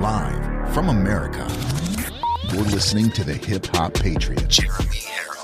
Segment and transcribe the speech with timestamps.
[0.00, 1.46] live from America.
[2.52, 5.34] You're listening to the Hip Hop Patriot, Jeremy Herrell.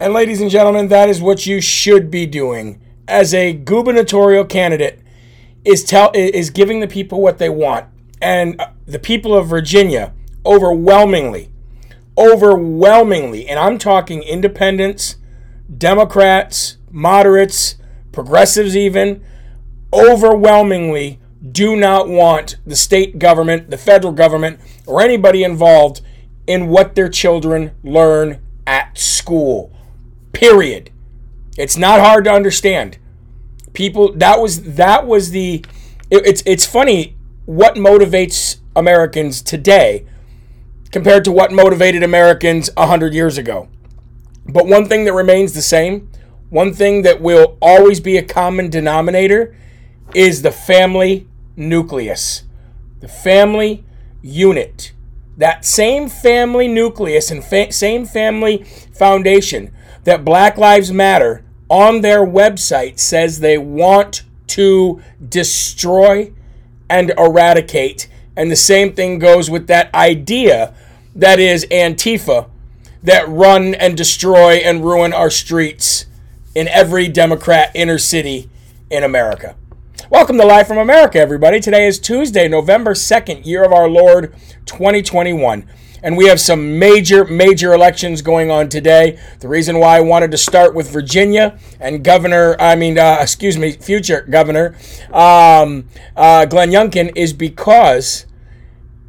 [0.00, 5.03] And ladies and gentlemen, that is what you should be doing as a gubernatorial candidate
[5.64, 7.86] is tell is giving the people what they want.
[8.20, 10.12] And uh, the people of Virginia
[10.46, 11.50] overwhelmingly
[12.16, 15.16] overwhelmingly, and I'm talking independents,
[15.76, 17.76] Democrats, moderates,
[18.12, 19.24] progressives even,
[19.92, 26.00] overwhelmingly do not want the state government, the federal government, or anybody involved
[26.46, 29.72] in what their children learn at school.
[30.32, 30.90] Period.
[31.56, 32.98] It's not hard to understand.
[33.74, 35.64] People that was that was the
[36.10, 40.06] it, it's it's funny what motivates Americans today
[40.90, 43.68] compared to what motivated Americans 100 years ago.
[44.46, 46.08] But one thing that remains the same,
[46.50, 49.56] one thing that will always be a common denominator
[50.14, 52.44] is the family nucleus.
[53.00, 53.84] The family
[54.22, 54.92] unit.
[55.36, 58.64] That same family nucleus and fa- same family
[58.96, 61.44] foundation that Black Lives Matter
[61.74, 66.32] on their website says they want to destroy
[66.88, 68.06] and eradicate.
[68.36, 70.72] And the same thing goes with that idea
[71.16, 72.48] that is Antifa
[73.02, 76.06] that run and destroy and ruin our streets
[76.54, 78.48] in every Democrat inner city
[78.88, 79.56] in America.
[80.08, 81.58] Welcome to Live from America, everybody.
[81.58, 84.32] Today is Tuesday, November 2nd, year of our Lord
[84.66, 85.68] 2021
[86.04, 89.18] and we have some major, major elections going on today.
[89.40, 93.56] The reason why I wanted to start with Virginia and Governor, I mean, uh, excuse
[93.56, 94.76] me, future Governor
[95.10, 98.26] um, uh, Glenn Youngkin is because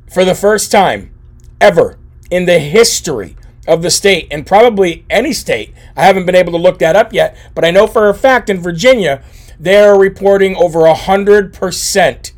[0.10, 1.12] for the first time
[1.60, 2.00] ever
[2.32, 3.36] in the history
[3.68, 7.12] of the state, and probably any state, I haven't been able to look that up
[7.12, 9.22] yet, but I know for a fact in Virginia,
[9.60, 12.32] they're reporting over 100%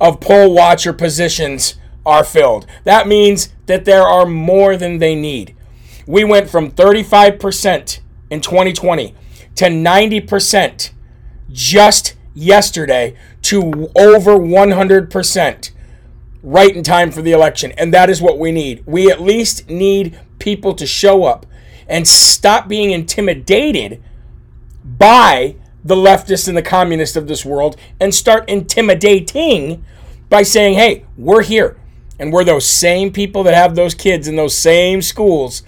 [0.00, 2.66] of poll watcher positions are filled.
[2.84, 5.56] That means that there are more than they need.
[6.06, 8.00] We went from 35%
[8.30, 9.14] in 2020
[9.56, 10.90] to 90%
[11.50, 15.70] just yesterday to over 100%
[16.42, 17.72] right in time for the election.
[17.72, 18.84] And that is what we need.
[18.86, 21.46] We at least need people to show up
[21.88, 24.02] and stop being intimidated
[24.84, 29.84] by the leftists and the communists of this world and start intimidating
[30.28, 31.76] by saying, hey, we're here.
[32.18, 35.62] And we're those same people that have those kids in those same schools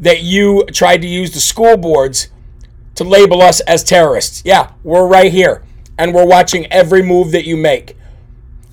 [0.00, 2.28] that you tried to use the school boards
[2.94, 4.42] to label us as terrorists.
[4.44, 5.62] Yeah, we're right here.
[5.98, 7.96] And we're watching every move that you make.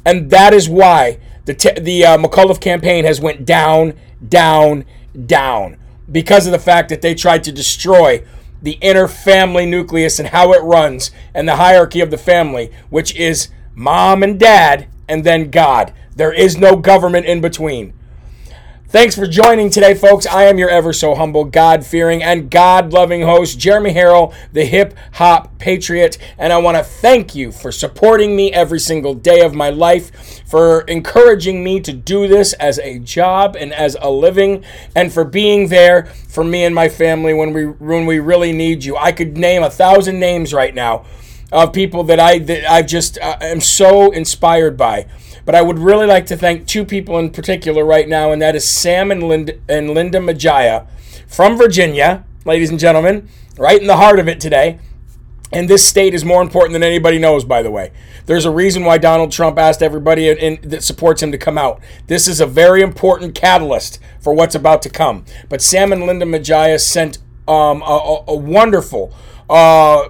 [0.06, 3.94] And that is why the, te- the uh, campaign has went down,
[4.28, 4.86] down,
[5.26, 5.78] down.
[6.12, 8.24] Because of the fact that they tried to destroy
[8.62, 13.16] the inner family nucleus and how it runs and the hierarchy of the family, which
[13.16, 15.94] is mom and dad and then God.
[16.16, 17.94] There is no government in between.
[18.92, 20.26] Thanks for joining today, folks.
[20.26, 24.66] I am your ever so humble, God fearing, and God loving host, Jeremy Herrell, the
[24.66, 26.18] hip hop patriot.
[26.40, 30.42] And I want to thank you for supporting me every single day of my life,
[30.48, 34.64] for encouraging me to do this as a job and as a living,
[34.96, 38.84] and for being there for me and my family when we when we really need
[38.84, 38.98] you.
[38.98, 41.06] I could name a thousand names right now
[41.52, 45.08] of people that I that I just uh, am so inspired by.
[45.46, 48.56] But I would really like to thank two people in particular right now, and that
[48.56, 50.88] is Sam and Linda, and Linda Majaya
[51.28, 54.80] from Virginia, ladies and gentlemen, right in the heart of it today.
[55.52, 57.92] And this state is more important than anybody knows, by the way.
[58.28, 61.58] There's a reason why Donald Trump asked everybody in, in, that supports him to come
[61.58, 61.82] out.
[62.06, 65.26] This is a very important catalyst for what's about to come.
[65.50, 67.18] But Sam and Linda Majaya sent
[67.48, 69.12] um, a, a, wonderful
[69.50, 70.10] uh,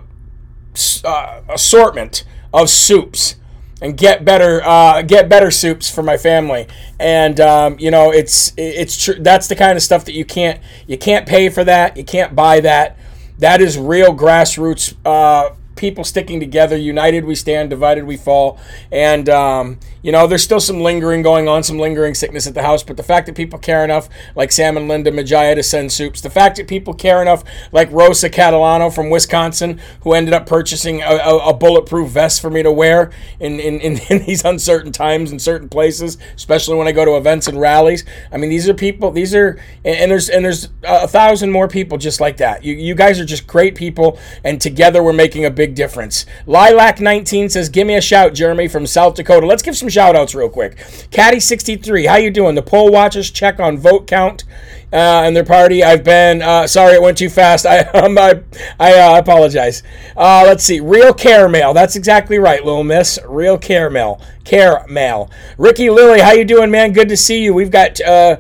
[1.04, 3.36] uh, assortment of soups
[3.82, 6.68] and get better uh, get better soups for my family.
[7.00, 10.60] And um, you know it's it's true that's the kind of stuff that you can't
[10.88, 11.98] you can't pay for that.
[11.98, 12.98] You can't buy that.
[13.40, 16.78] That is real grassroots uh, people sticking together.
[16.78, 18.60] United we stand, divided we fall.
[18.92, 22.62] And, um, you know, there's still some lingering going on, some lingering sickness at the
[22.62, 22.84] house.
[22.84, 26.22] But the fact that people care enough, like Sam and Linda Majaya, to send soups,
[26.22, 31.02] the fact that people care enough, like Rosa Catalano from Wisconsin, who ended up purchasing
[31.02, 34.92] a, a, a bulletproof vest for me to wear in, in, in, in these uncertain
[34.92, 38.06] times in certain places, especially when I go to events and rallies.
[38.32, 41.68] I mean, these are people, these are, and, and there's, and there's a thousand more
[41.68, 42.64] people just like that.
[42.64, 44.20] You, you guys are just great people.
[44.44, 46.26] And together we're making a big big difference.
[46.48, 49.46] Lilac19 says, Give me a shout, Jeremy, from South Dakota.
[49.46, 50.78] Let's give some shout outs real quick.
[51.12, 52.56] Caddy63, how you doing?
[52.56, 54.44] The poll watchers check on vote count
[54.92, 55.84] uh, and their party.
[55.84, 57.66] I've been uh, sorry it went too fast.
[57.66, 58.42] I um, I,
[58.80, 59.84] I uh, apologize.
[60.18, 60.80] Uh, let's see.
[60.80, 61.74] Real caramel.
[61.74, 63.20] That's exactly right, little miss.
[63.28, 64.22] Real caramel.
[64.44, 65.30] Caramel.
[65.58, 66.92] Ricky Lilly, how you doing, man?
[66.94, 67.54] Good to see you.
[67.54, 68.38] We've got uh,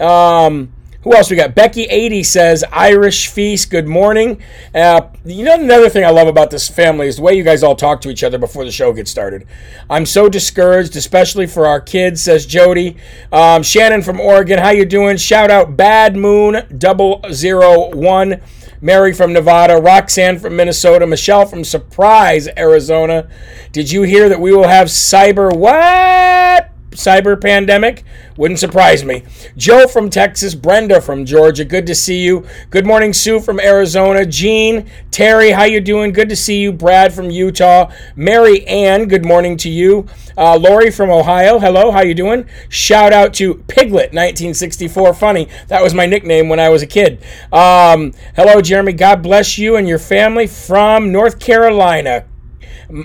[0.00, 1.54] um, who else we got?
[1.54, 4.40] Becky80 says, Irish Feast, good morning.
[4.72, 7.64] Uh, you know, another thing I love about this family is the way you guys
[7.64, 9.46] all talk to each other before the show gets started.
[9.90, 12.96] I'm so discouraged, especially for our kids, says Jody.
[13.32, 15.16] Um, Shannon from Oregon, how you doing?
[15.16, 18.40] Shout out Bad Moon 001.
[18.80, 23.28] Mary from Nevada, Roxanne from Minnesota, Michelle from Surprise, Arizona.
[23.70, 26.71] Did you hear that we will have cyber what?
[26.92, 28.04] Cyber pandemic.
[28.36, 29.24] Wouldn't surprise me.
[29.56, 31.64] Joe from Texas, Brenda from Georgia.
[31.64, 32.46] Good to see you.
[32.70, 34.24] Good morning, Sue from Arizona.
[34.24, 36.12] Jean, Terry, how you doing?
[36.12, 36.72] Good to see you.
[36.72, 37.90] Brad from Utah.
[38.16, 40.06] Mary Ann, good morning to you.
[40.36, 42.46] Uh, Lori from Ohio, hello, how you doing?
[42.68, 45.14] Shout out to Piglet 1964.
[45.14, 47.22] Funny, that was my nickname when I was a kid.
[47.52, 48.92] Um, hello, Jeremy.
[48.92, 52.24] God bless you and your family from North Carolina.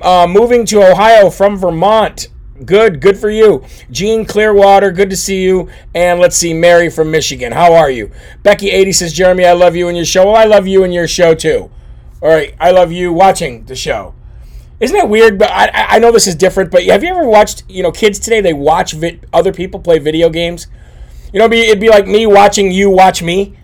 [0.01, 2.27] Uh, moving to Ohio from Vermont.
[2.65, 3.63] Good, good for you.
[3.91, 5.69] Gene Clearwater, good to see you.
[5.93, 7.51] And let's see, Mary from Michigan.
[7.51, 8.11] How are you?
[8.43, 10.25] Becky80 says, Jeremy, I love you and your show.
[10.25, 11.69] Well, I love you and your show too.
[12.21, 14.15] All right, I love you watching the show.
[14.79, 15.37] Isn't that weird?
[15.37, 16.71] But I, I know this is different.
[16.71, 17.63] But have you ever watched?
[17.69, 20.67] You know, kids today they watch vi- other people play video games.
[21.31, 23.55] You know, it'd be, it'd be like me watching you watch me.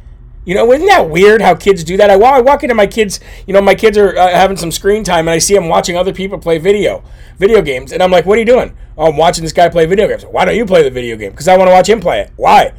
[0.46, 2.10] You know, isn't that weird how kids do that?
[2.10, 5.06] I, I walk into my kids, you know, my kids are uh, having some screen
[5.06, 7.02] time and I see them watching other people play video,
[7.38, 7.94] video games.
[7.94, 8.76] And I'm like, what are you doing?
[8.98, 10.24] Oh, I'm watching this guy play video games.
[10.24, 11.32] Why don't you play the video game?
[11.32, 12.32] Because I want to watch him play it.
[12.36, 12.74] Why?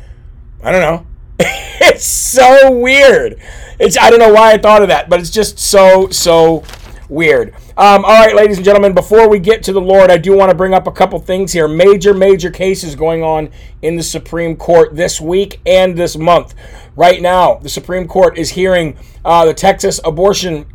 [0.62, 1.06] I don't know.
[1.38, 3.40] it's so weird.
[3.80, 6.62] It's I don't know why I thought of that, but it's just so, so
[7.08, 7.54] weird.
[7.76, 10.50] Um, all right, ladies and gentlemen, before we get to the Lord, I do want
[10.50, 11.66] to bring up a couple things here.
[11.66, 13.50] Major, major cases going on
[13.82, 16.54] in the Supreme Court this week and this month.
[16.94, 20.66] Right now, the Supreme Court is hearing uh, the Texas abortion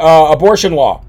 [0.00, 1.04] uh, abortion law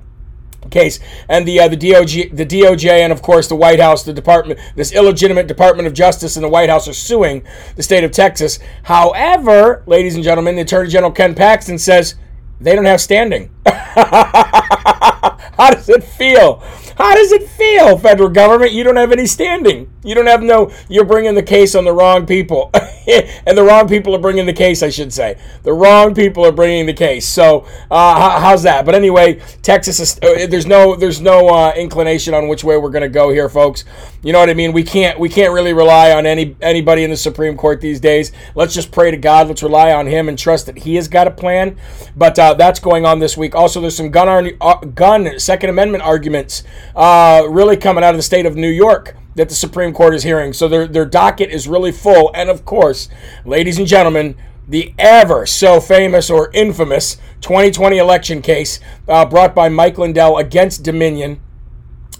[0.69, 4.13] case and the uh, the DOJ the DOJ and of course the White House the
[4.13, 7.43] department this illegitimate Department of Justice and the White House are suing
[7.75, 8.59] the state of Texas.
[8.83, 12.15] However, ladies and gentlemen, the Attorney General Ken Paxton says
[12.61, 13.51] they don't have standing.
[13.65, 16.61] How does it feel?
[16.99, 18.73] How does it feel, federal government?
[18.73, 19.89] You don't have any standing.
[20.03, 22.71] You don't have no, you're bringing the case on the wrong people.
[23.45, 25.39] and the wrong people are bringing the case, I should say.
[25.63, 27.25] The wrong people are bringing the case.
[27.25, 28.85] So, uh, how's that?
[28.85, 32.89] But anyway, Texas is, uh, there's no, there's no uh, inclination on which way we're
[32.89, 33.85] going to go here, folks.
[34.21, 34.73] You know what I mean?
[34.73, 38.33] We can't, we can't really rely on any, anybody in the Supreme Court these days.
[38.55, 39.47] Let's just pray to God.
[39.47, 41.77] Let's rely on Him and trust that He has got a plan.
[42.17, 43.55] But uh, that's going on this week.
[43.55, 46.63] Also, there's some gun, uh, gun Second Amendment arguments
[46.95, 50.23] uh, really coming out of the state of New York that the Supreme Court is
[50.23, 50.53] hearing.
[50.53, 52.31] So their, their docket is really full.
[52.33, 53.09] And of course,
[53.45, 54.35] ladies and gentlemen,
[54.67, 60.83] the ever so famous or infamous 2020 election case uh, brought by Mike Lindell against
[60.83, 61.39] Dominion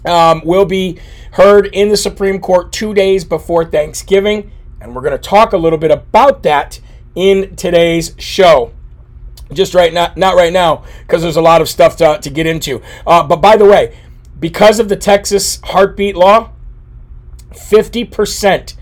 [0.04, 0.98] um, will be
[1.32, 4.50] heard in the Supreme Court two days before Thanksgiving.
[4.80, 6.80] And we're going to talk a little bit about that
[7.14, 8.72] in today's show
[9.52, 12.46] just right now, not right now, because there's a lot of stuff to, to get
[12.46, 12.80] into.
[13.06, 13.96] Uh, but by the way,
[14.40, 16.52] because of the Texas heartbeat law,
[17.52, 18.74] 50%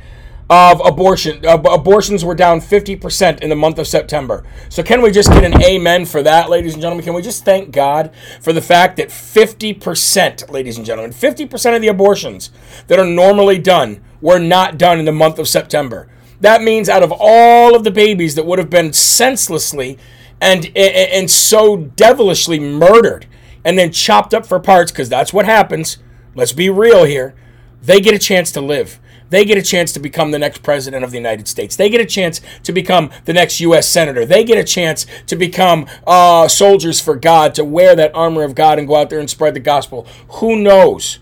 [0.50, 4.44] of abortion uh, abortions were down 50% in the month of September.
[4.70, 7.04] So can we just get an amen for that, ladies and gentlemen?
[7.04, 11.82] Can we just thank God for the fact that 50%, ladies and gentlemen, 50% of
[11.82, 12.50] the abortions
[12.86, 16.08] that are normally done were not done in the month of September.
[16.40, 19.98] That means out of all of the babies that would have been senselessly
[20.40, 23.26] and and, and so devilishly murdered
[23.64, 25.98] and then chopped up for parts because that's what happens.
[26.34, 27.34] Let's be real here
[27.82, 28.98] they get a chance to live.
[29.30, 31.76] They get a chance to become the next president of the United States.
[31.76, 33.86] They get a chance to become the next U.S.
[33.86, 34.24] senator.
[34.24, 38.54] They get a chance to become uh, soldiers for God, to wear that armor of
[38.54, 40.06] God and go out there and spread the gospel.
[40.34, 41.18] Who knows?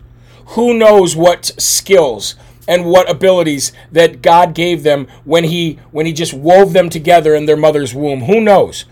[0.50, 2.36] Who knows what skills
[2.68, 7.34] and what abilities that God gave them when He when He just wove them together
[7.34, 8.22] in their mother's womb?
[8.22, 8.84] Who knows?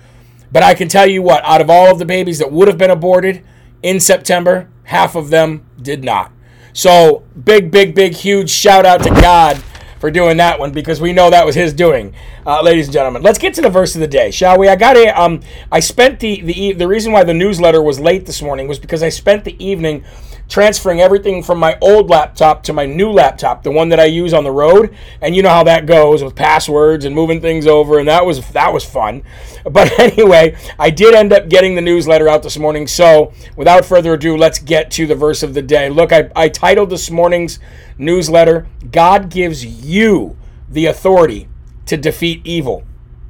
[0.54, 2.78] But I can tell you what: out of all of the babies that would have
[2.78, 3.44] been aborted
[3.82, 6.30] in September, half of them did not.
[6.72, 9.60] So big, big, big, huge shout out to God
[9.98, 12.14] for doing that one because we know that was His doing,
[12.46, 13.20] uh, ladies and gentlemen.
[13.22, 14.68] Let's get to the verse of the day, shall we?
[14.68, 15.40] I got a um,
[15.72, 19.02] I spent the the the reason why the newsletter was late this morning was because
[19.02, 20.04] I spent the evening
[20.48, 24.32] transferring everything from my old laptop to my new laptop, the one that I use
[24.32, 24.94] on the road.
[25.20, 28.46] And you know how that goes with passwords and moving things over, and that was
[28.50, 29.22] that was fun.
[29.64, 32.86] But anyway, I did end up getting the newsletter out this morning.
[32.86, 35.88] So without further ado, let's get to the verse of the day.
[35.88, 37.58] Look, I, I titled this morning's
[37.96, 40.36] newsletter, God gives you
[40.68, 41.48] the authority
[41.86, 42.84] to defeat evil.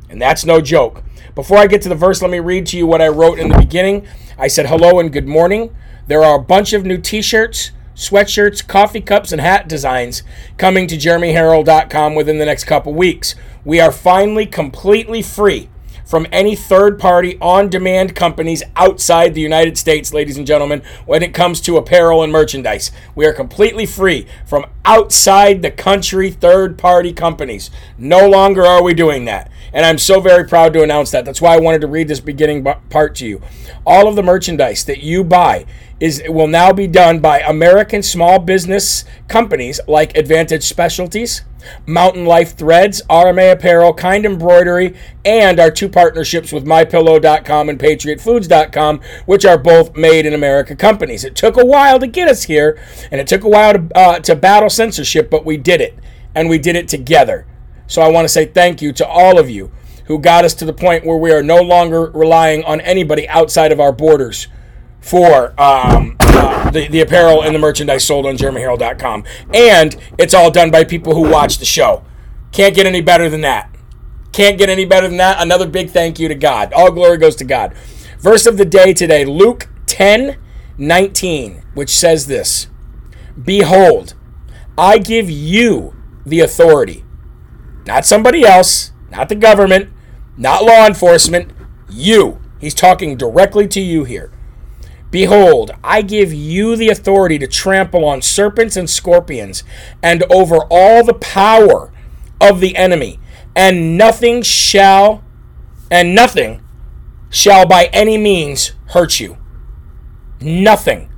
[0.09, 1.03] And that's no joke.
[1.35, 3.49] Before I get to the verse, let me read to you what I wrote in
[3.49, 4.07] the beginning.
[4.39, 5.75] I said hello and good morning.
[6.07, 10.23] There are a bunch of new t shirts, sweatshirts, coffee cups, and hat designs
[10.59, 13.35] coming to jeremyherrell.com within the next couple weeks.
[13.65, 15.71] We are finally completely free
[16.05, 21.23] from any third party on demand companies outside the United States, ladies and gentlemen, when
[21.23, 22.93] it comes to apparel and merchandise.
[23.15, 27.71] We are completely free from outside the country third party companies.
[27.97, 29.51] No longer are we doing that.
[29.73, 31.25] And I'm so very proud to announce that.
[31.25, 33.43] That's why I wanted to read this beginning part to you.
[33.85, 35.67] All of the merchandise that you buy
[36.01, 41.43] is will now be done by American small business companies like Advantage Specialties,
[41.87, 49.01] Mountain Life Threads, RMA Apparel, Kind Embroidery, and our two partnerships with MyPillow.com and PatriotFoods.com,
[49.27, 51.25] which are both made in America companies.
[51.25, 52.79] It took a while to get us here,
[53.11, 55.99] and it took a while to, uh, to battle censorship, but we did it,
[56.35, 57.47] and we did it together.
[57.87, 59.71] So I want to say thank you to all of you
[60.07, 63.73] who got us to the point where we are no longer relying on anybody outside
[63.73, 64.49] of our borders
[65.05, 69.25] for um, uh, the, the apparel and the merchandise sold on jeremyherrell.com.
[69.53, 72.03] And it's all done by people who watch the show.
[72.53, 73.71] Can't get any better than that.
[74.33, 75.43] Can't get any better than that.
[75.43, 76.73] Another big thank you to God.
[76.73, 77.75] All glory goes to God.
[78.19, 80.39] Verse of the day today, Luke 10
[80.79, 82.69] 19, which says this
[83.41, 84.15] Behold,
[84.79, 85.95] I give you
[86.25, 87.05] the authority,
[87.87, 89.91] not somebody else, not the government,
[90.39, 91.53] not law enforcement,
[91.91, 92.41] you.
[92.59, 94.34] He's talking directly to you here
[95.15, 99.63] Behold, I give you the authority to trample on serpents and scorpions,
[100.03, 101.93] and over all the power
[102.41, 103.21] of the enemy,
[103.55, 105.23] and nothing shall,
[105.89, 106.65] and nothing
[107.31, 109.37] shall by any means hurt you.
[110.41, 111.09] Nothing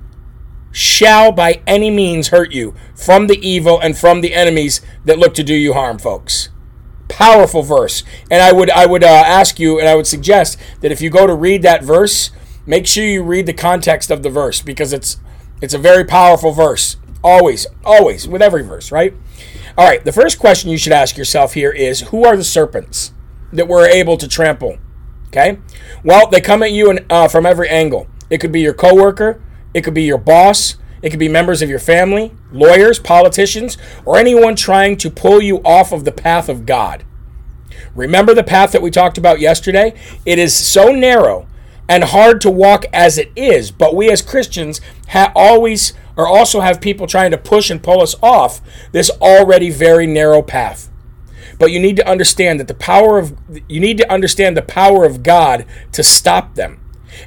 [0.71, 5.33] shall by any means hurt you from the evil and from the enemies that look
[5.33, 6.51] to do you harm, folks.
[7.09, 10.93] Powerful verse, and I would I would uh, ask you, and I would suggest that
[10.93, 12.31] if you go to read that verse
[12.67, 15.19] make sure you read the context of the verse because it's
[15.63, 16.97] it's a very powerful verse.
[17.25, 19.15] Always, always, with every verse, right?
[19.79, 23.13] All right, the first question you should ask yourself here is who are the serpents
[23.53, 24.79] that we're able to trample?
[25.29, 25.59] Okay?
[26.05, 28.07] Well, they come at you in, uh, from every angle.
[28.29, 29.43] It could be your coworker,
[29.75, 34.19] it could be your boss, it could be members of your family, lawyers, politicians, or
[34.19, 37.05] anyone trying to pull you off of the path of God.
[37.95, 39.95] Remember the path that we talked about yesterday?
[40.25, 41.47] It is so narrow
[41.89, 43.71] and hard to walk as it is.
[43.71, 44.81] But we as Christians
[45.35, 48.61] always or also have people trying to push and pull us off
[48.93, 50.91] this already very narrow path.
[51.59, 53.37] But you need to understand that the power of
[53.69, 56.81] you need to understand the power of God to stop them.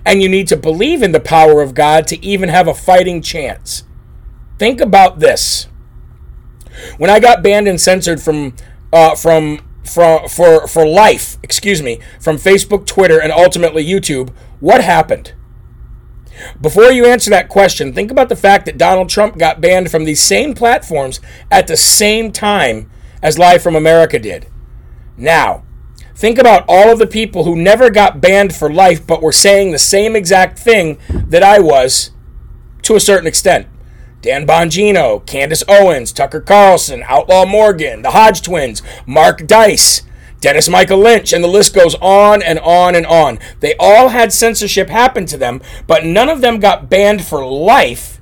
[0.06, 3.22] And you need to believe in the power of God to even have a fighting
[3.24, 3.84] chance.
[4.60, 5.68] Think about this.
[6.98, 8.56] When I got banned and censored from
[8.94, 14.84] uh, from for, for, for life, excuse me, from Facebook, Twitter, and ultimately YouTube, what
[14.84, 15.34] happened?
[16.62, 20.06] Before you answer that question, think about the fact that Donald Trump got banned from
[20.06, 21.20] these same platforms
[21.52, 22.90] at the same time
[23.22, 24.48] as Live from America did.
[25.18, 25.64] Now,
[26.16, 29.72] think about all of the people who never got banned for life but were saying
[29.72, 32.12] the same exact thing that I was
[32.84, 33.68] to a certain extent.
[34.22, 40.02] Dan Bongino, Candace Owens, Tucker Carlson, Outlaw Morgan, the Hodge twins, Mark Dice,
[40.42, 43.40] Dennis Michael Lynch, and the list goes on and on and on.
[43.60, 48.20] They all had censorship happen to them, but none of them got banned for life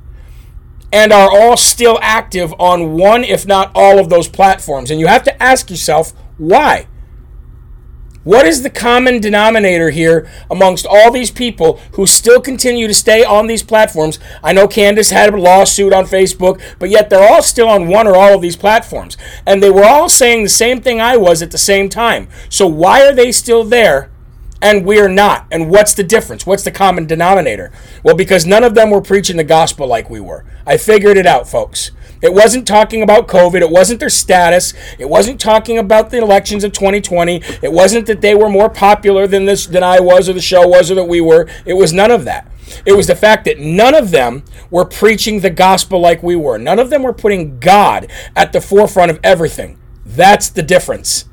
[0.91, 4.89] and are all still active on one, if not all, of those platforms.
[4.89, 6.87] And you have to ask yourself, why?
[8.27, 13.23] What is the common denominator here amongst all these people who still continue to stay
[13.23, 14.19] on these platforms?
[14.43, 18.05] I know Candace had a lawsuit on Facebook, but yet they're all still on one
[18.05, 19.15] or all of these platforms.
[19.45, 22.27] And they were all saying the same thing I was at the same time.
[22.49, 24.11] So why are they still there?
[24.59, 25.45] and we're not.
[25.51, 26.45] And what's the difference?
[26.45, 27.71] What's the common denominator?
[28.03, 30.45] Well, because none of them were preaching the gospel like we were.
[30.65, 31.91] I figured it out, folks.
[32.21, 33.61] It wasn't talking about COVID.
[33.61, 34.73] It wasn't their status.
[34.97, 37.41] It wasn't talking about the elections of 2020.
[37.61, 40.67] It wasn't that they were more popular than this than I was or the show
[40.67, 41.47] was or that we were.
[41.65, 42.51] It was none of that.
[42.85, 46.57] It was the fact that none of them were preaching the gospel like we were.
[46.57, 49.77] None of them were putting God at the forefront of everything.
[50.05, 51.25] That's the difference.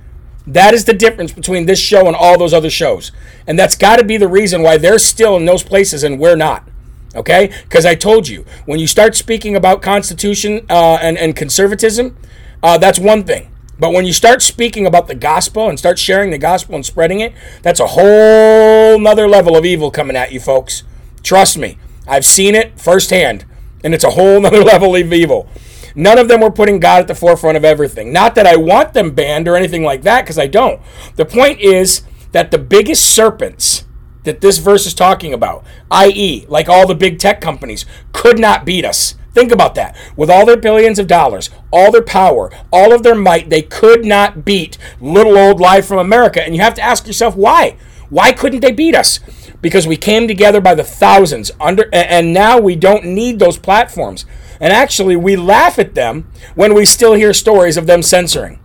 [0.46, 3.12] That is the difference between this show and all those other shows.
[3.46, 6.36] And that's got to be the reason why they're still in those places and we're
[6.36, 6.68] not.
[7.14, 7.52] Okay?
[7.62, 12.16] Because I told you, when you start speaking about Constitution uh, and, and conservatism,
[12.62, 13.50] uh, that's one thing.
[13.78, 17.20] But when you start speaking about the gospel and start sharing the gospel and spreading
[17.20, 20.84] it, that's a whole nother level of evil coming at you, folks.
[21.22, 23.44] Trust me, I've seen it firsthand,
[23.82, 25.48] and it's a whole nother level of evil.
[25.96, 28.12] None of them were putting God at the forefront of everything.
[28.12, 30.80] Not that I want them banned or anything like that, because I don't.
[31.16, 32.02] The point is
[32.32, 33.84] that the biggest serpents
[34.24, 38.64] that this verse is talking about, i.e., like all the big tech companies, could not
[38.64, 39.14] beat us.
[39.34, 39.96] Think about that.
[40.16, 44.04] With all their billions of dollars, all their power, all of their might, they could
[44.04, 46.42] not beat little old Live from America.
[46.42, 47.76] And you have to ask yourself why?
[48.10, 49.18] Why couldn't they beat us?
[49.60, 54.24] Because we came together by the thousands under and now we don't need those platforms.
[54.60, 58.60] And actually we laugh at them when we still hear stories of them censoring.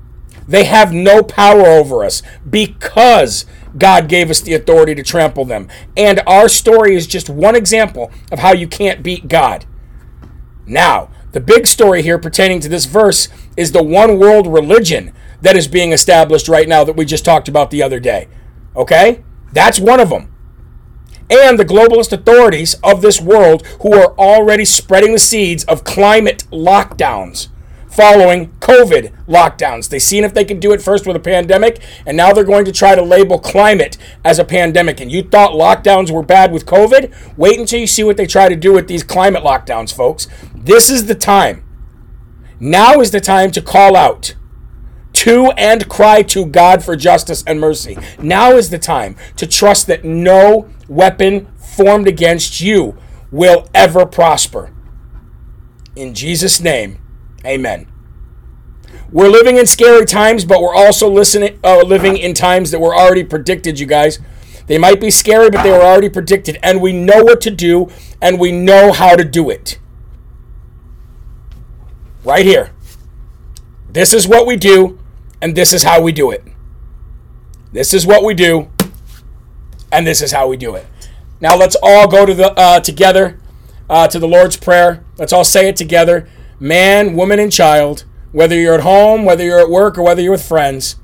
[0.48, 3.46] They have no power over us because
[3.78, 5.68] God gave us the authority to trample them.
[5.96, 9.66] And our story is just one example of how you can't beat God.
[10.66, 15.56] Now, the big story here pertaining to this verse is the one world religion that
[15.56, 18.28] is being established right now that we just talked about the other day.
[18.76, 19.24] Okay?
[19.54, 20.34] That's one of them.
[21.30, 26.46] And the globalist authorities of this world who are already spreading the seeds of climate
[26.52, 27.50] lockdowns
[28.00, 29.90] following COVID lockdowns.
[29.90, 32.64] They seen if they could do it first with a pandemic, and now they're going
[32.64, 35.02] to try to label climate as a pandemic.
[35.02, 37.14] And you thought lockdowns were bad with COVID?
[37.36, 40.30] Wait until you see what they try to do with these climate lockdowns, folks.
[40.56, 41.62] This is the time.
[42.58, 44.34] Now is the time to call out
[45.12, 47.98] to and cry to God for justice and mercy.
[48.18, 52.98] Now is the time to trust that no weapon formed against you
[53.30, 54.72] will ever prosper.
[55.98, 56.99] In Jesus' name,
[57.46, 57.88] Amen.
[59.12, 62.96] We're living in scary times, but we're also listening, uh, living in times that were
[62.96, 64.20] already predicted, you guys.
[64.68, 67.90] They might be scary, but they were already predicted, and we know what to do,
[68.22, 69.80] and we know how to do it.
[72.24, 72.72] Right here.
[73.90, 75.00] This is what we do,
[75.42, 76.44] and this is how we do it.
[77.72, 78.70] This is what we do,
[79.92, 80.86] and this is how we do it.
[81.42, 83.40] Now let's all go to the uh, together
[83.90, 85.04] uh, to the Lord's prayer.
[85.18, 86.28] Let's all say it together
[86.60, 90.32] man, woman, and child, whether you're at home, whether you're at work, or whether you're
[90.32, 90.98] with friends,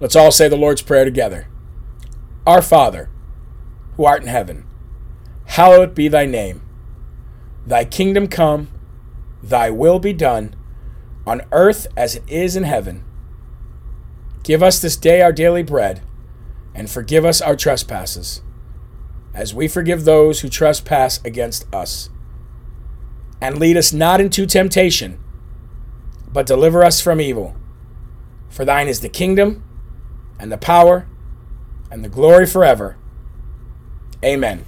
[0.00, 1.46] let's all say the Lord's Prayer together.
[2.46, 3.10] Our Father,
[3.96, 4.66] who art in heaven,
[5.46, 6.62] hallowed be thy name.
[7.66, 8.68] Thy kingdom come,
[9.42, 10.56] thy will be done,
[11.26, 13.04] on earth as it is in heaven.
[14.42, 16.02] Give us this day our daily bread,
[16.74, 18.42] and forgive us our trespasses,
[19.32, 22.10] as we forgive those who trespass against us
[23.44, 25.18] and lead us not into temptation,
[26.32, 27.54] but deliver us from evil.
[28.48, 29.62] For thine is the kingdom,
[30.38, 31.06] and the power,
[31.90, 32.96] and the glory forever.
[34.24, 34.64] Amen.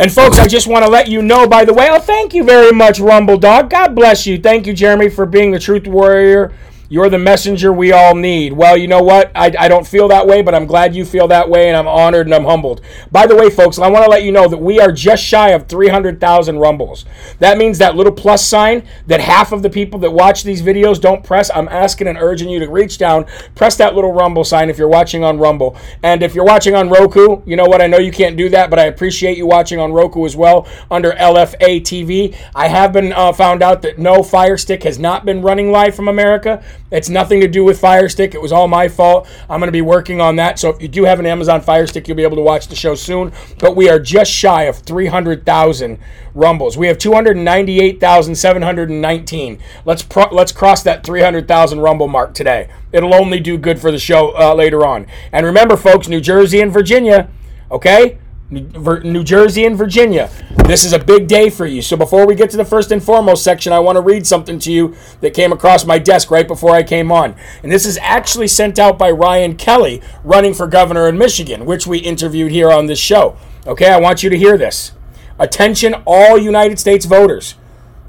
[0.00, 2.42] And folks, I just want to let you know, by the way, oh, thank you
[2.42, 3.70] very much, Rumble Dog.
[3.70, 4.40] God bless you.
[4.40, 6.52] Thank you, Jeremy, for being the truth warrior
[6.90, 8.52] you're the messenger we all need.
[8.52, 9.30] Well, you know what?
[9.34, 11.86] I, I don't feel that way, but I'm glad you feel that way, and I'm
[11.86, 12.80] honored and I'm humbled.
[13.12, 15.50] By the way, folks, I want to let you know that we are just shy
[15.50, 17.04] of 300,000 rumbles.
[17.38, 21.00] That means that little plus sign that half of the people that watch these videos
[21.00, 21.48] don't press.
[21.54, 23.24] I'm asking and urging you to reach down,
[23.54, 25.76] press that little rumble sign if you're watching on Rumble.
[26.02, 27.80] And if you're watching on Roku, you know what?
[27.80, 30.66] I know you can't do that, but I appreciate you watching on Roku as well
[30.90, 32.36] under LFA TV.
[32.52, 35.94] I have been uh, found out that no Fire Stick has not been running live
[35.94, 36.64] from America.
[36.90, 38.34] It's nothing to do with Fire Stick.
[38.34, 39.28] It was all my fault.
[39.48, 40.58] I'm going to be working on that.
[40.58, 42.74] So if you do have an Amazon Fire Stick, you'll be able to watch the
[42.74, 43.32] show soon.
[43.58, 45.98] But we are just shy of 300,000
[46.34, 46.76] rumbles.
[46.76, 49.58] We have 298,719.
[49.84, 52.68] Let's pro- let's cross that 300,000 rumble mark today.
[52.92, 55.06] It'll only do good for the show uh, later on.
[55.32, 57.28] And remember, folks, New Jersey and Virginia,
[57.70, 58.18] okay?
[58.50, 60.28] New Jersey and Virginia.
[60.66, 61.80] This is a big day for you.
[61.82, 64.58] So before we get to the first and foremost section, I want to read something
[64.60, 67.36] to you that came across my desk right before I came on.
[67.62, 71.86] And this is actually sent out by Ryan Kelley, running for governor in Michigan, which
[71.86, 73.36] we interviewed here on this show.
[73.68, 74.92] Okay, I want you to hear this.
[75.38, 77.54] Attention, all United States voters.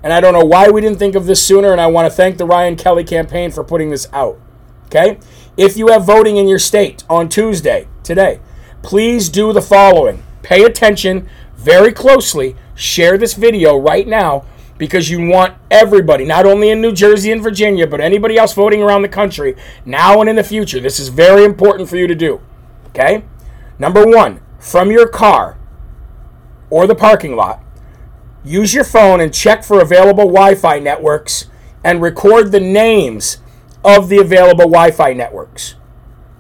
[0.02, 2.16] And I don't know why we didn't think of this sooner, and I want to
[2.16, 4.40] thank the Ryan Kelley campaign for putting this out.
[4.86, 5.20] Okay?
[5.56, 8.40] If you have voting in your state on Tuesday, today,
[8.82, 12.56] please do the following pay attention very closely.
[12.76, 14.46] Share this video right now
[14.78, 18.82] because you want everybody, not only in New Jersey and Virginia, but anybody else voting
[18.82, 20.80] around the country, now and in the future.
[20.80, 22.42] This is very important for you to do.
[22.88, 23.24] Okay?
[23.78, 25.58] Number one, from your car
[26.72, 27.64] or the parking lot,
[28.44, 31.46] use your phone and check for available Wi Fi networks
[31.84, 33.38] and record the names
[33.84, 35.76] of the available Wi Fi networks.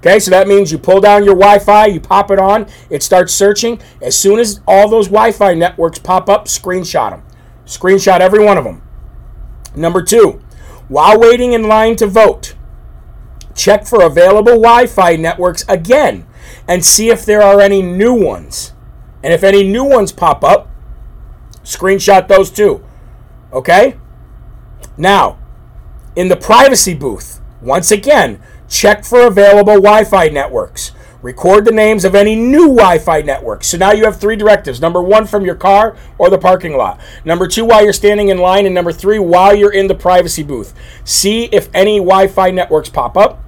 [0.01, 3.03] Okay, so that means you pull down your Wi Fi, you pop it on, it
[3.03, 3.79] starts searching.
[4.01, 7.23] As soon as all those Wi Fi networks pop up, screenshot them.
[7.67, 8.81] Screenshot every one of them.
[9.75, 10.41] Number two,
[10.87, 12.55] while waiting in line to vote,
[13.53, 16.25] check for available Wi Fi networks again
[16.67, 18.73] and see if there are any new ones.
[19.23, 20.67] And if any new ones pop up,
[21.63, 22.83] screenshot those too.
[23.53, 23.97] Okay?
[24.97, 25.37] Now,
[26.15, 30.93] in the privacy booth, once again, check for available Wi Fi networks.
[31.21, 33.67] Record the names of any new Wi Fi networks.
[33.67, 36.99] So now you have three directives number one, from your car or the parking lot.
[37.23, 38.65] Number two, while you're standing in line.
[38.65, 40.73] And number three, while you're in the privacy booth.
[41.03, 43.43] See if any Wi Fi networks pop up.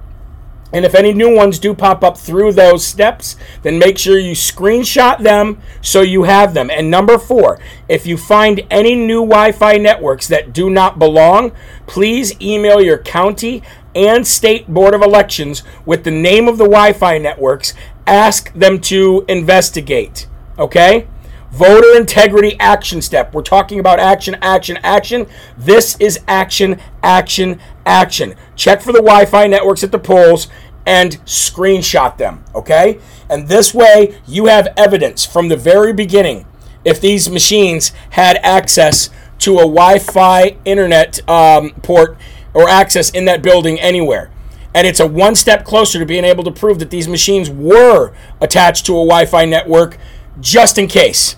[0.72, 4.32] And if any new ones do pop up through those steps, then make sure you
[4.32, 6.68] screenshot them so you have them.
[6.68, 11.52] And number four, if you find any new Wi Fi networks that do not belong,
[11.86, 13.62] please email your county
[13.94, 17.74] and state board of elections with the name of the Wi Fi networks.
[18.06, 20.28] Ask them to investigate.
[20.58, 21.06] Okay?
[21.50, 23.32] Voter integrity action step.
[23.32, 25.26] We're talking about action, action, action.
[25.56, 28.34] This is action, action, action.
[28.56, 30.48] Check for the Wi Fi networks at the polls
[30.86, 32.98] and screenshot them, okay?
[33.30, 36.44] And this way, you have evidence from the very beginning
[36.84, 42.18] if these machines had access to a Wi Fi internet um, port
[42.54, 44.30] or access in that building anywhere.
[44.74, 48.12] And it's a one step closer to being able to prove that these machines were
[48.40, 49.98] attached to a Wi Fi network
[50.40, 51.36] just in case.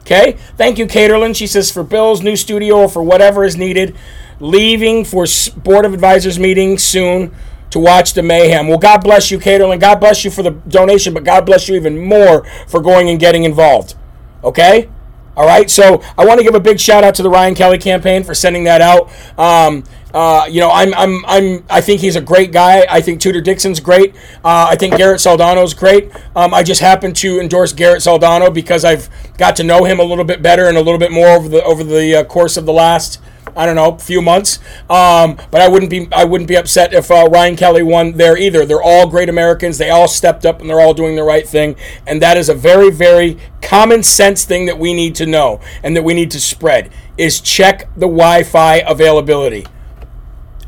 [0.00, 0.38] Okay?
[0.56, 1.34] Thank you, Caterlin.
[1.34, 3.96] She says for Bill's new studio or for whatever is needed.
[4.40, 5.26] Leaving for
[5.56, 7.34] Board of Advisors meeting soon
[7.70, 8.68] to watch the mayhem.
[8.68, 9.78] Well, God bless you, Caterlin.
[9.78, 13.20] God bless you for the donation, but God bless you even more for going and
[13.20, 13.96] getting involved.
[14.42, 14.88] Okay?
[15.36, 17.78] All right, so I want to give a big shout out to the Ryan Kelley
[17.78, 19.08] campaign for sending that out.
[19.38, 22.86] Um, uh, you know, I'm, I'm, I'm, I think he's a great guy.
[22.88, 24.14] I think Tudor Dixon's great.
[24.44, 26.10] Uh, I think Garrett Soldano's great.
[26.34, 30.04] Um, I just happen to endorse Garrett Soldano because I've got to know him a
[30.04, 32.64] little bit better and a little bit more over the over the uh, course of
[32.64, 33.20] the last
[33.56, 34.60] I don't know, few months.
[34.88, 38.36] Um, but I wouldn't be I wouldn't be upset if uh, Ryan Kelley won there
[38.36, 38.64] either.
[38.64, 39.78] They're all great Americans.
[39.78, 41.76] They all stepped up and they're all doing the right thing.
[42.06, 45.96] And that is a very very common sense thing that we need to know and
[45.96, 49.66] that we need to spread is check the Wi-Fi availability.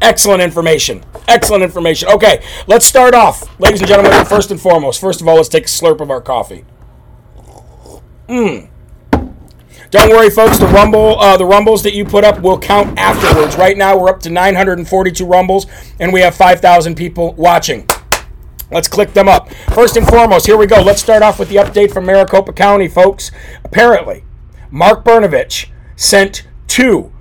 [0.01, 1.05] Excellent information.
[1.29, 2.09] Excellent information.
[2.09, 4.25] Okay, let's start off, ladies and gentlemen.
[4.25, 6.65] First and foremost, first of all, let's take a slurp of our coffee.
[8.29, 8.69] Mmm.
[9.91, 10.59] Don't worry, folks.
[10.59, 13.57] The rumble, uh, the rumbles that you put up will count afterwards.
[13.57, 15.67] Right now, we're up to 942 rumbles,
[15.99, 17.89] and we have 5,000 people watching.
[18.71, 19.53] Let's click them up.
[19.75, 20.81] First and foremost, here we go.
[20.81, 23.33] Let's start off with the update from Maricopa County, folks.
[23.65, 24.23] Apparently,
[24.71, 27.13] Mark Brnovich sent two,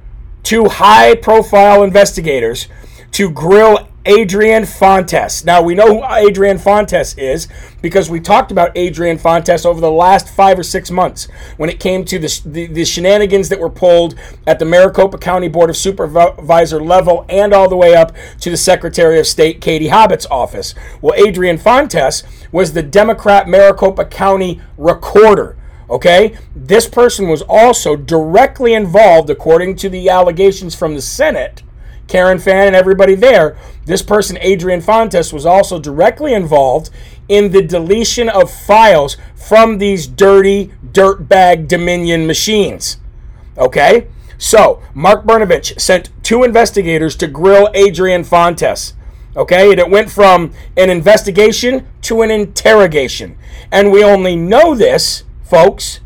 [0.49, 2.67] two high-profile investigators
[3.11, 5.45] to grill Adrian Fontes.
[5.45, 7.47] Now, we know who Adrian Fontes is
[7.83, 11.79] because we talked about Adrian Fontes over the last five or six months when it
[11.79, 14.15] came to the, the, the, shenanigans that were pulled
[14.47, 18.57] at the Maricopa County Board of Supervisor level and all the way up to the
[18.57, 20.73] Secretary of State, Katie Hobbs's office.
[20.99, 25.58] Well, Adrian Fontes was the Democrat Maricopa County recorder.
[25.89, 26.37] Okay?
[26.55, 31.63] This person was also directly involved, according to the allegations from the Senate
[32.09, 33.55] Karen Fann and everybody there.
[33.85, 36.89] This person, Adrian Fontes, was also directly involved
[37.29, 42.97] in the deletion of files from these dirty dirtbag Dominion machines.
[43.57, 44.07] Okay?
[44.37, 48.93] So, Mark Brnovich sent two investigators to grill Adrian Fontes.
[49.37, 49.69] Okay?
[49.69, 53.37] And it went from an investigation to an interrogation.
[53.71, 55.99] And we only know this, folks,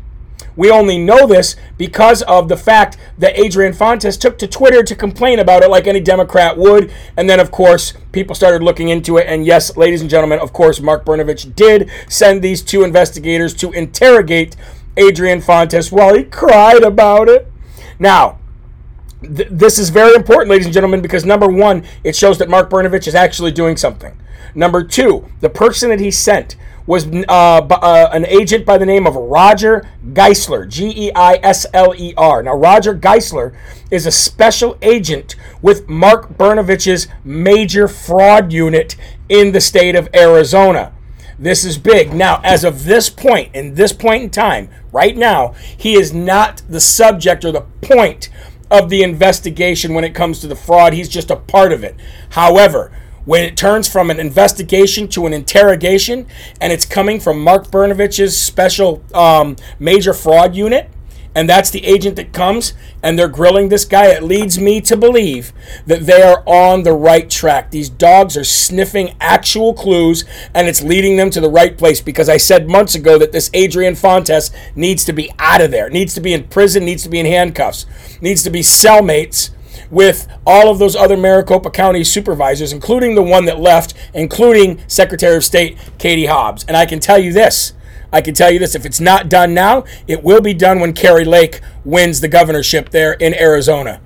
[0.56, 4.94] we only know this because of the fact that Adrian Fontes took to Twitter to
[4.94, 6.92] complain about it like any Democrat would.
[7.16, 9.26] And then, of course, people started looking into it.
[9.26, 13.72] And yes, ladies and gentlemen, of course, Mark Brnovich did send these two investigators to
[13.72, 14.56] interrogate
[14.96, 17.50] Adrian Fontes while he cried about it.
[17.98, 18.38] Now,
[19.22, 22.70] th- this is very important, ladies and gentlemen, because number one, it shows that Mark
[22.70, 24.16] Brnovich is actually doing something.
[24.54, 29.06] Number two, the person that he sent was uh, uh, an agent by the name
[29.06, 32.42] of Roger Geisler, G E I S L E R.
[32.42, 33.54] Now, Roger Geisler
[33.90, 38.96] is a special agent with Mark Brnovich's major fraud unit
[39.28, 40.92] in the state of Arizona.
[41.38, 42.12] This is big.
[42.12, 46.62] Now, as of this point, in this point in time, right now, he is not
[46.68, 48.28] the subject or the point
[48.70, 50.92] of the investigation when it comes to the fraud.
[50.92, 51.96] He's just a part of it.
[52.30, 52.92] However,
[53.24, 56.26] when it turns from an investigation to an interrogation
[56.60, 60.90] and it's coming from Mark Brnovich's special um, major fraud unit
[61.34, 64.96] and that's the agent that comes and they're grilling this guy, it leads me to
[64.96, 65.52] believe
[65.84, 67.70] that they are on the right track.
[67.70, 72.28] These dogs are sniffing actual clues and it's leading them to the right place because
[72.28, 76.14] I said months ago that this Adrian Fontes needs to be out of there, needs
[76.14, 77.86] to be in prison, needs to be in handcuffs,
[78.20, 79.50] needs to be cellmates
[79.94, 85.36] with all of those other Maricopa County supervisors, including the one that left, including Secretary
[85.36, 86.64] of State Katie Hobbs.
[86.66, 87.72] And I can tell you this
[88.14, 90.92] I can tell you this if it's not done now, it will be done when
[90.92, 94.00] Kari Lake wins the governorship there in Arizona.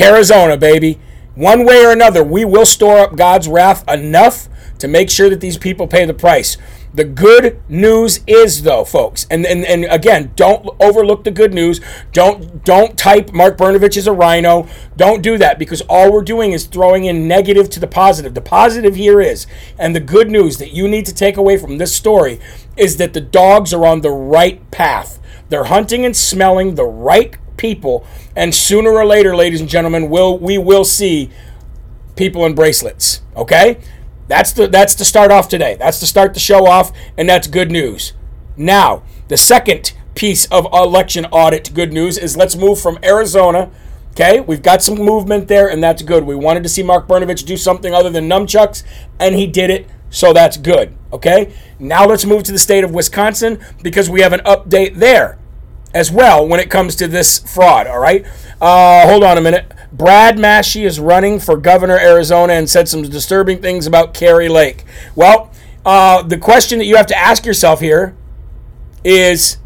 [0.00, 1.00] Arizona, baby.
[1.34, 5.40] One way or another, we will store up God's wrath enough to make sure that
[5.40, 6.56] these people pay the price.
[6.96, 11.78] The good news is though, folks, and, and and again, don't overlook the good news.
[12.12, 14.66] Don't don't type Mark Brnovich is a RINO.
[14.96, 18.32] Don't do that because all we're doing is throwing in negative to the positive.
[18.32, 19.46] The positive here is,
[19.78, 22.40] and the good news that you need to take away from this story
[22.78, 25.20] is that the dogs are on the right path.
[25.50, 30.38] They're hunting and smelling the right people, and sooner or later, ladies and gentlemen, will
[30.38, 31.30] we will see
[32.16, 33.20] people in bracelets.
[33.36, 33.78] Okay?
[34.28, 35.76] That's the that's to start off today.
[35.76, 38.12] That's to start the show off, and that's good news.
[38.56, 43.70] Now, the second piece of election audit good news is let's move from Arizona.
[44.12, 46.24] Okay, we've got some movement there, and that's good.
[46.24, 48.82] We wanted to see Mark Brnovich do something other than nunchucks,
[49.20, 50.96] and he did it, so that's good.
[51.12, 55.38] Okay, now let's move to the state of Wisconsin because we have an update there
[55.94, 57.86] as well when it comes to this fraud.
[57.86, 58.24] All right,
[58.60, 59.70] uh, hold on a minute.
[59.92, 64.84] Brad Massey is running for governor Arizona and said some disturbing things about Kari Lake.
[65.14, 65.50] Well,
[65.84, 68.16] uh, the question that you have to ask yourself here
[69.04, 69.58] is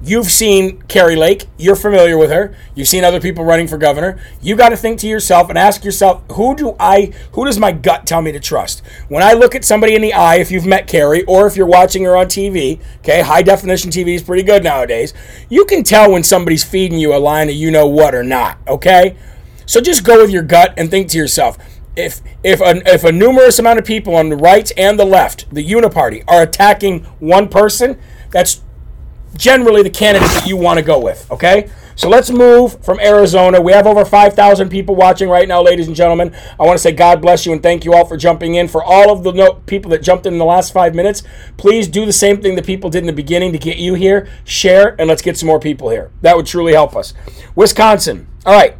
[0.00, 4.20] you've seen Kari Lake, you're familiar with her, you've seen other people running for governor.
[4.40, 7.72] You got to think to yourself and ask yourself, who do I who does my
[7.72, 8.82] gut tell me to trust?
[9.08, 11.66] When I look at somebody in the eye, if you've met Kari or if you're
[11.66, 15.12] watching her on TV, okay, high definition TV is pretty good nowadays.
[15.48, 18.58] You can tell when somebody's feeding you a line of you know what or not,
[18.68, 19.16] okay?
[19.66, 21.58] So just go with your gut and think to yourself,
[21.96, 25.52] if if a, if a numerous amount of people on the right and the left,
[25.54, 27.98] the uniparty, are attacking one person,
[28.30, 28.62] that's
[29.36, 31.30] generally the candidate that you want to go with.
[31.30, 31.70] Okay.
[31.96, 33.60] So let's move from Arizona.
[33.60, 36.34] We have over 5,000 people watching right now, ladies and gentlemen.
[36.58, 38.66] I want to say God bless you and thank you all for jumping in.
[38.66, 41.22] For all of the no- people that jumped in, in the last five minutes,
[41.56, 44.28] please do the same thing that people did in the beginning to get you here.
[44.42, 46.10] Share and let's get some more people here.
[46.22, 47.14] That would truly help us.
[47.54, 48.26] Wisconsin.
[48.44, 48.76] All right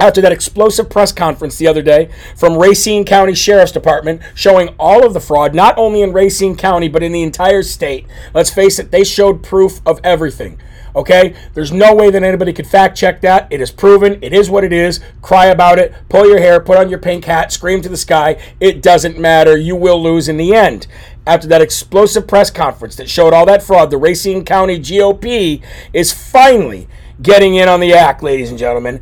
[0.00, 5.06] after that explosive press conference the other day from Racine County Sheriff's Department showing all
[5.06, 8.06] of the fraud, not only in Racine County, but in the entire state.
[8.34, 10.58] Let's face it, they showed proof of everything.
[10.96, 11.34] Okay?
[11.54, 13.48] There's no way that anybody could fact check that.
[13.50, 14.18] It is proven.
[14.22, 15.00] It is what it is.
[15.22, 15.92] Cry about it.
[16.08, 16.60] Pull your hair.
[16.60, 17.52] Put on your pink hat.
[17.52, 18.40] Scream to the sky.
[18.60, 19.56] It doesn't matter.
[19.56, 20.86] You will lose in the end.
[21.26, 26.12] After that explosive press conference that showed all that fraud, the Racine County GOP is
[26.12, 26.86] finally
[27.22, 29.00] getting in on the act, ladies and gentlemen.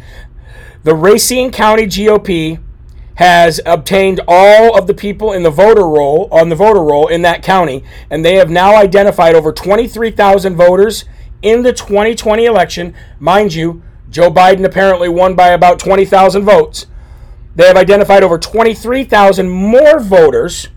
[0.85, 2.59] The Racine County GOP
[3.15, 7.23] has obtained all of the people in the voter roll on the voter roll in
[7.23, 11.05] that county, and they have now identified over 23,000 voters
[11.41, 12.95] in the 2020 election.
[13.21, 16.87] Mind you, Joe Biden apparently won by about 20,000 votes.
[17.55, 20.69] They have identified over 23,000 more voters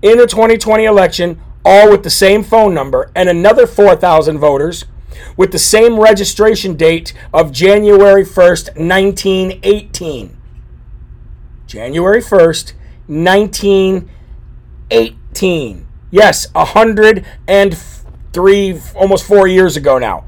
[0.00, 4.86] in the 2020 election, all with the same phone number, and another 4,000 voters
[5.36, 10.36] with the same registration date of January 1st, 1918.
[11.66, 12.74] January 1st,
[13.06, 15.86] 1918.
[16.10, 20.24] Yes, 103, almost four years ago now.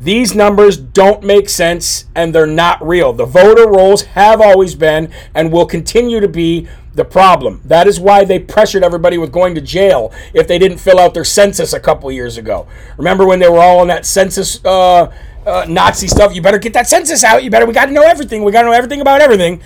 [0.00, 3.12] These numbers don't make sense and they're not real.
[3.12, 7.60] The voter rolls have always been and will continue to be the problem.
[7.64, 11.14] That is why they pressured everybody with going to jail if they didn't fill out
[11.14, 12.66] their census a couple years ago.
[12.96, 15.12] Remember when they were all on that census uh,
[15.46, 16.34] uh, Nazi stuff?
[16.34, 17.42] You better get that census out.
[17.42, 18.44] You better, we got to know everything.
[18.44, 19.60] We got to know everything about everything.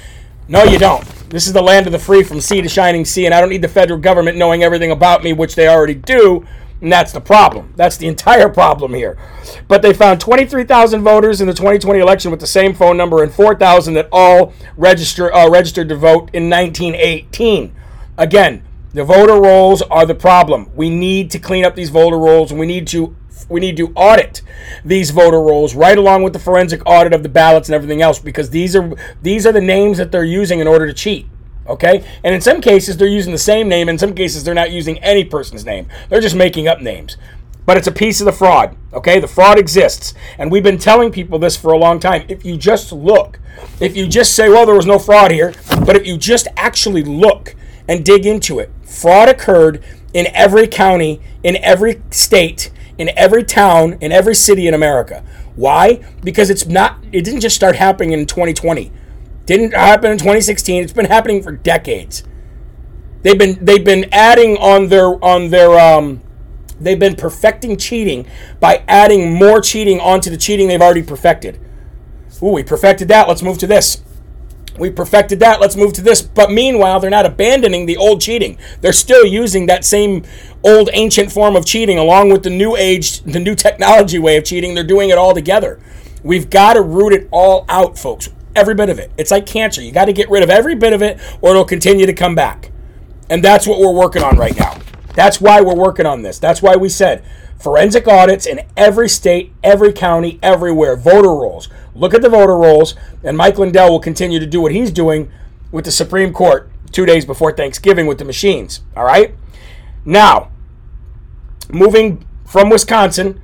[0.49, 1.05] No, you don't.
[1.29, 3.51] This is the land of the free from sea to shining sea, and I don't
[3.51, 6.47] need the federal government knowing everything about me, which they already do.
[6.81, 7.73] And that's the problem.
[7.77, 9.19] That's the entire problem here.
[9.67, 13.33] But they found 23,000 voters in the 2020 election with the same phone number and
[13.33, 17.75] 4,000 that all register, uh, registered to vote in 1918.
[18.17, 18.63] Again,
[18.95, 20.71] the voter rolls are the problem.
[20.75, 23.15] We need to clean up these voter rolls we need to
[23.49, 24.43] we need to audit
[24.85, 28.19] these voter rolls right along with the forensic audit of the ballots and everything else
[28.19, 28.91] because these are
[29.23, 31.27] these are the names that they're using in order to cheat.
[31.69, 32.05] Okay?
[32.25, 33.89] And in some cases, they're using the same name.
[33.89, 35.89] In some cases, they're not using any person's name.
[36.09, 37.17] They're just making up names.
[37.67, 38.77] But it's a piece of the fraud.
[38.93, 39.21] Okay?
[39.21, 40.15] The fraud exists.
[40.39, 42.25] And we've been telling people this for a long time.
[42.29, 43.39] If you just look,
[43.81, 45.53] if you just say, well, there was no fraud here,
[45.85, 47.55] but if you just actually look
[47.87, 53.99] and dig into it, fraud occurred in every county, in every state, in every town,
[54.01, 55.23] in every city in America.
[55.55, 56.05] Why?
[56.23, 56.99] Because it's not.
[57.13, 58.93] It didn't just start happening in 2020.
[59.49, 60.83] Didn't happen in 2016.
[60.83, 62.23] It's been happening for decades.
[63.23, 66.21] They've been they've been adding on their on their um,
[66.79, 68.27] they've been perfecting cheating
[68.61, 71.59] by adding more cheating onto the cheating they've already perfected.
[72.43, 73.27] Ooh, we perfected that.
[73.27, 74.03] Let's move to this.
[74.79, 75.63] We perfected that.
[75.63, 76.21] Let's move to this.
[76.21, 78.59] But meanwhile, they're not abandoning the old cheating.
[78.83, 80.25] They're still using that same
[80.63, 84.45] old ancient form of cheating along with the new age, the new technology way of
[84.45, 84.75] cheating.
[84.75, 85.81] They're doing it all together.
[86.23, 88.29] We've got to root it all out, folks.
[88.55, 89.13] Every bit of it.
[89.17, 89.83] It's like cancer.
[89.83, 92.35] You got to get rid of every bit of it or it'll continue to come
[92.35, 92.71] back.
[93.31, 94.79] And that's what we're working on right now.
[95.15, 96.39] That's why we're working on this.
[96.39, 97.25] That's why we said
[97.61, 101.69] forensic audits in every state, every county, everywhere, voter rolls.
[101.95, 105.31] Look at the voter rolls, and Mike Lindell will continue to do what he's doing
[105.73, 108.81] with the Supreme Court two days before Thanksgiving with the machines.
[108.97, 109.35] All right?
[110.05, 110.51] Now,
[111.69, 113.43] moving from Wisconsin,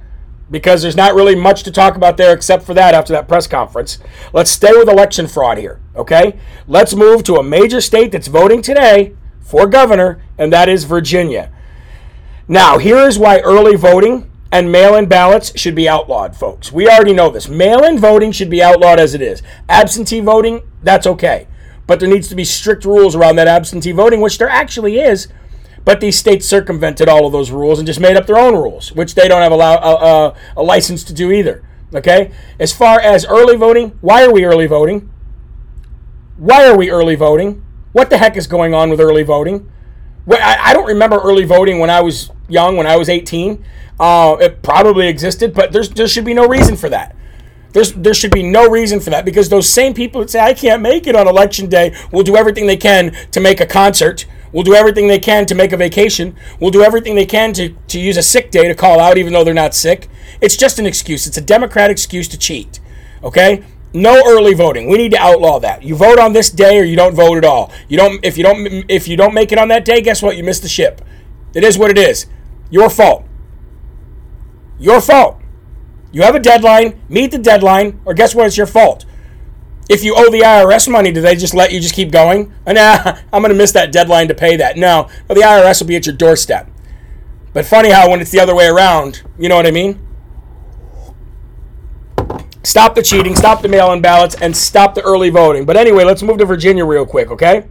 [0.50, 3.46] because there's not really much to talk about there except for that after that press
[3.46, 3.98] conference.
[4.32, 6.38] Let's stay with election fraud here, okay?
[6.66, 11.50] Let's move to a major state that's voting today for governor, and that is Virginia.
[12.46, 16.70] Now, here is why early voting and mail in ballots should be outlawed, folks.
[16.70, 17.48] We already know this.
[17.48, 19.42] Mail in voting should be outlawed as it is.
[19.68, 21.48] Absentee voting, that's okay.
[21.86, 25.28] But there needs to be strict rules around that absentee voting, which there actually is.
[25.84, 28.92] But these states circumvented all of those rules and just made up their own rules,
[28.92, 31.62] which they don't have uh, uh, a license to do either.
[31.94, 32.32] Okay?
[32.58, 35.10] As far as early voting, why are we early voting?
[36.36, 37.64] Why are we early voting?
[37.92, 39.70] What the heck is going on with early voting?
[40.28, 43.64] I, don't remember early voting when I was young, when I was 18.
[44.00, 47.14] Uh, it probably existed, but there's, there should be no reason for that.
[47.72, 50.54] There's, there should be no reason for that because those same people that say, I
[50.54, 54.26] can't make it on election day will do everything they can to make a concert,
[54.54, 57.74] will do everything they can to make a vacation, will do everything they can to,
[57.88, 60.08] to use a sick day to call out even though they're not sick.
[60.40, 61.26] It's just an excuse.
[61.26, 62.78] It's a Democrat excuse to cheat.
[63.22, 63.64] Okay?
[63.92, 64.88] No early voting.
[64.88, 65.82] We need to outlaw that.
[65.82, 67.72] You vote on this day or you don't vote at all.
[67.88, 70.36] You don't if you don't if you don't make it on that day, guess what?
[70.36, 71.00] You missed the ship.
[71.52, 72.26] It is what it is.
[72.70, 73.24] Your fault.
[74.78, 75.40] Your fault.
[76.12, 78.46] You have a deadline, meet the deadline, or guess what?
[78.46, 79.04] It's your fault.
[79.88, 82.52] If you owe the IRS money, do they just let you just keep going?
[82.66, 84.76] Nah, I'm going to miss that deadline to pay that.
[84.76, 86.68] No, well, the IRS will be at your doorstep.
[87.52, 90.04] But funny how when it's the other way around, you know what I mean?
[92.64, 95.66] Stop the cheating, stop the mail in ballots, and stop the early voting.
[95.66, 97.68] But anyway, let's move to Virginia real quick, okay?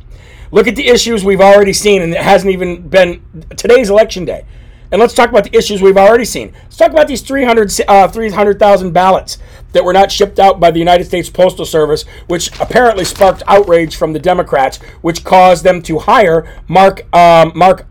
[0.52, 3.23] Look at the issues we've already seen, and it hasn't even been
[3.58, 4.45] today's election day.
[4.91, 6.54] And let's talk about the issues we've already seen.
[6.63, 9.39] Let's talk about these 300 uh, 300,000 ballots
[9.73, 13.95] that were not shipped out by the United States Postal Service, which apparently sparked outrage
[13.95, 17.86] from the Democrats, which caused them to hire Marc um, Marc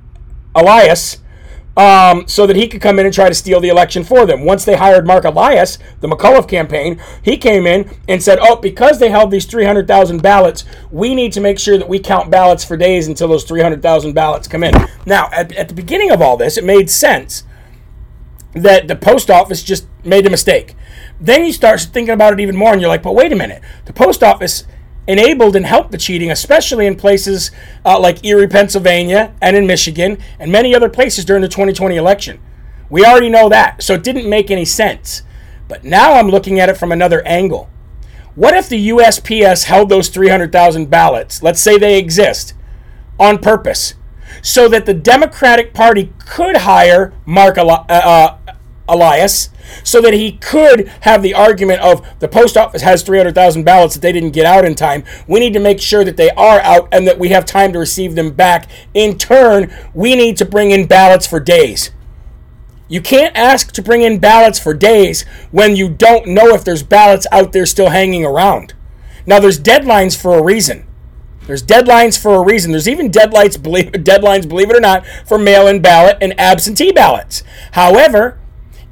[0.54, 1.18] Elias
[1.76, 4.44] um, so that he could come in and try to steal the election for them.
[4.44, 8.98] Once they hired Marc Elias, the McAuliffe campaign, he came in and said, Oh, because
[8.98, 12.76] they held these 300,000 ballots, we need to make sure that we count ballots for
[12.76, 14.74] days until those 300,000 ballots come in.
[15.06, 17.44] Now, at, at the beginning of all this, it made sense
[18.54, 20.74] that the post office just made a mistake.
[21.20, 23.62] Then you start thinking about it even more, and you're like, But wait a minute.
[23.86, 24.64] The post office
[25.06, 27.50] enabled and helped the cheating, especially in places
[27.84, 32.40] uh, like Erie, Pennsylvania, and in Michigan, and many other places during the 2020 election.
[32.88, 35.22] We already know that, so it didn't make any sense.
[35.66, 37.70] But now I'm looking at it from another angle.
[38.34, 42.54] What if the USPS held those 300,000 ballots, let's say they exist,
[43.18, 43.94] on purpose,
[44.42, 48.36] so that the Democratic Party could hire Marc uh, uh,
[48.88, 49.48] Elias
[49.84, 54.00] so that he could have the argument of the post office has 300,000 ballots that
[54.00, 55.04] they didn't get out in time.
[55.26, 57.78] We need to make sure that they are out and that we have time to
[57.78, 58.68] receive them back.
[58.92, 61.90] In turn, we need to bring in ballots for days.
[62.88, 66.82] You can't ask to bring in ballots for days when you don't know if there's
[66.82, 68.74] ballots out there still hanging around.
[69.24, 70.86] Now, there's deadlines for a reason.
[71.46, 72.70] There's deadlines for a reason.
[72.70, 77.42] There's even deadlines, believe, deadlines, believe it or not, for mail-in ballot and absentee ballots.
[77.72, 78.38] However,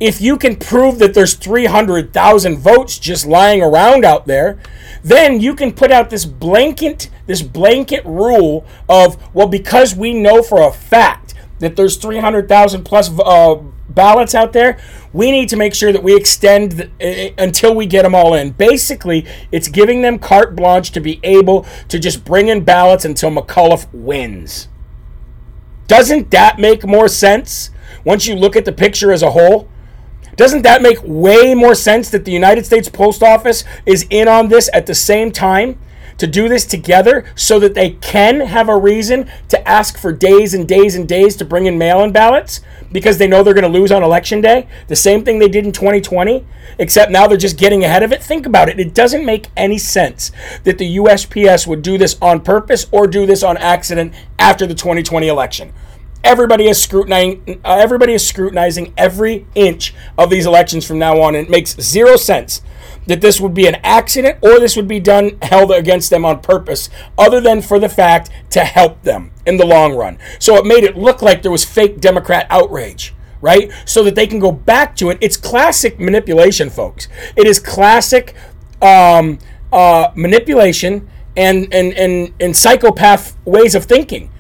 [0.01, 4.59] if you can prove that there's 300,000 votes just lying around out there,
[5.05, 10.43] then you can put out this blanket this blanket rule of well because we know
[10.43, 13.57] for a fact that there's 300,000 plus uh,
[13.94, 14.79] ballots out there,
[15.12, 18.35] we need to make sure that we extend the, uh, until we get them all
[18.35, 18.50] in.
[18.53, 23.31] Basically, it's giving them carte blanche to be able to just bring in ballots until
[23.31, 24.68] McAuliffe wins.
[25.87, 27.70] Doesn't that make more sense
[28.05, 29.68] once you look at the picture as a whole?
[30.37, 34.48] Doesn't that make way more sense that the United States Post Office is in on
[34.48, 35.79] this at the same time
[36.21, 40.52] to do this together so that they can have a reason to ask for days
[40.52, 42.60] and days and days to bring in mail in ballots
[42.92, 44.68] because they know they're going to lose on election day.
[44.88, 46.44] The same thing they did in 2020,
[46.79, 48.23] except now they're just getting ahead of it.
[48.23, 48.79] Think about it.
[48.79, 50.31] It doesn't make any sense
[50.64, 54.75] that the USPS would do this on purpose or do this on accident after the
[54.75, 55.73] 2020 election.
[56.23, 57.62] Everybody is scrutinizing.
[57.64, 61.81] Uh, everybody is scrutinizing every inch of these elections from now on, and it makes
[61.81, 62.60] zero sense
[63.07, 66.40] that this would be an accident or this would be done held against them on
[66.40, 70.19] purpose, other than for the fact to help them in the long run.
[70.38, 73.15] So it made it look like there was fake Democrat outrage.
[73.42, 73.73] Right?
[73.87, 75.17] So that they can go back to it.
[75.23, 77.09] It's classic manipulation, folks.
[77.37, 78.35] It is classic
[78.83, 79.38] um,
[79.73, 84.31] uh, manipulation and, and, and, and psychopath ways of thinking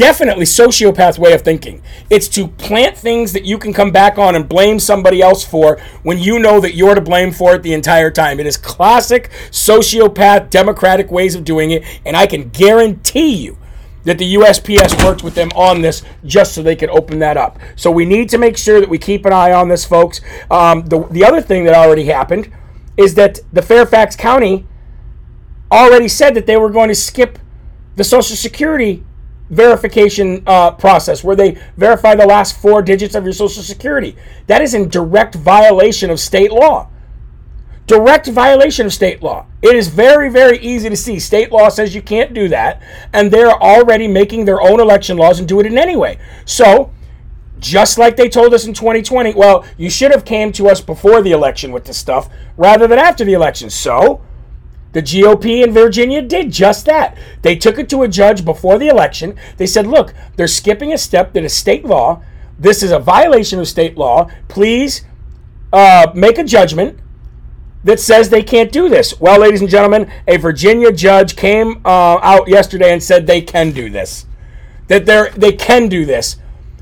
[0.00, 1.82] definitely sociopath way of thinking.
[2.08, 5.78] It's to plant things that you can come back on and blame somebody else for
[6.02, 8.40] when you know that you're to blame for it the entire time.
[8.40, 13.58] It is classic sociopath democratic ways of doing it, and I can guarantee you
[14.04, 17.58] that the USPS worked with them on this just so they could open that up.
[17.76, 20.22] So we need to make sure that we keep an eye on this, folks.
[20.50, 22.50] Um, the, the other thing that already happened
[22.96, 24.66] is that the Fairfax County
[25.70, 27.38] already said that they were going to skip
[27.96, 29.04] the Social Security
[29.50, 34.16] verification uh, process where they verify the last four digits of your social security.
[34.46, 36.88] That is in direct violation of state law.
[37.86, 39.46] Direct violation of state law.
[39.62, 41.18] It is very, very easy to see.
[41.18, 42.80] State law says you can't do that,
[43.12, 46.18] and they're already making their own election laws and doing it in any way.
[46.44, 46.92] So,
[47.58, 51.20] just like they told us in 2020, well, you should have came to us before
[51.20, 53.68] the election with this stuff rather than after the election.
[53.68, 54.22] So,
[54.92, 57.16] the GOP in Virginia did just that.
[57.42, 59.36] They took it to a judge before the election.
[59.56, 62.22] They said, look, they're skipping a step that is state law.
[62.58, 64.28] This is a violation of state law.
[64.48, 65.04] Please
[65.72, 66.98] uh, make a judgment
[67.84, 69.18] that says they can't do this.
[69.20, 73.72] Well, ladies and gentlemen, a Virginia judge came uh, out yesterday and said they can
[73.72, 74.26] do this.
[74.88, 76.36] That they they can do this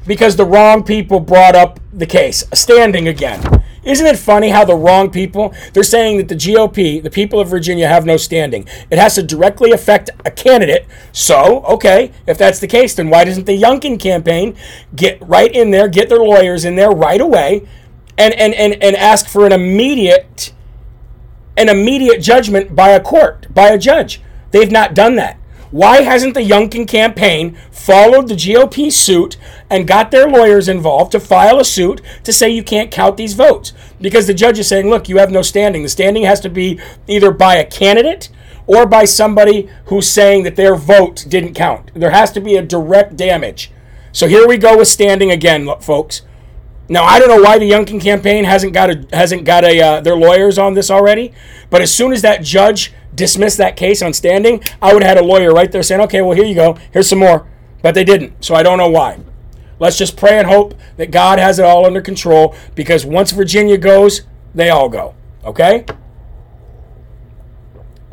[0.07, 3.58] because the wrong people brought up the case, standing again.
[3.89, 7.49] Isn't it funny how the wrong people, they're saying that the GOP, the people of
[7.49, 8.69] Virginia, have no standing.
[8.91, 10.87] It has to directly affect a candidate.
[11.11, 14.57] So, okay, if that's the case, then why doesn't the Youngkin campaign
[14.95, 17.67] get right in there, get their lawyers in there right away,
[18.19, 20.53] and, and, and, and ask for an immediate
[21.57, 24.21] an immediate judgment by a court, by a judge?
[24.53, 25.39] They've not done that.
[25.71, 29.37] Why hasn't the Youngkin campaign followed the GOP suit
[29.69, 33.35] and got their lawyers involved to file a suit to say you can't count these
[33.35, 33.75] votes?
[34.01, 35.83] Because the judge is saying, look, you have no standing.
[35.83, 38.31] The standing has to be either by a candidate
[38.67, 41.91] or by somebody who's saying that their vote didn't count.
[41.95, 43.71] There has to be a direct damage.
[44.13, 46.23] So here we go with standing again, folks.
[46.89, 50.01] Now I don't know why the Youngkin campaign hasn't got a hasn't got a uh,
[50.01, 51.35] their lawyers on this already,
[51.69, 55.25] but as soon as that judge dismiss that case on standing, I would have had
[55.25, 56.77] a lawyer right there saying, okay, well, here you go.
[56.93, 57.47] Here's some more.
[57.83, 58.45] But they didn't.
[58.45, 59.19] So I don't know why.
[59.79, 63.79] Let's just pray and hope that God has it all under control because once Virginia
[63.79, 64.23] goes,
[64.55, 65.15] they all go.
[65.45, 65.85] Okay?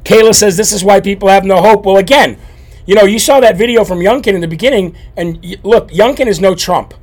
[0.04, 1.86] Kayla says this is why people have no hope.
[1.86, 2.38] Well, again,
[2.86, 6.40] you know, you saw that video from Youngkin in the beginning, and look, Youngkin is
[6.40, 6.94] no Trump,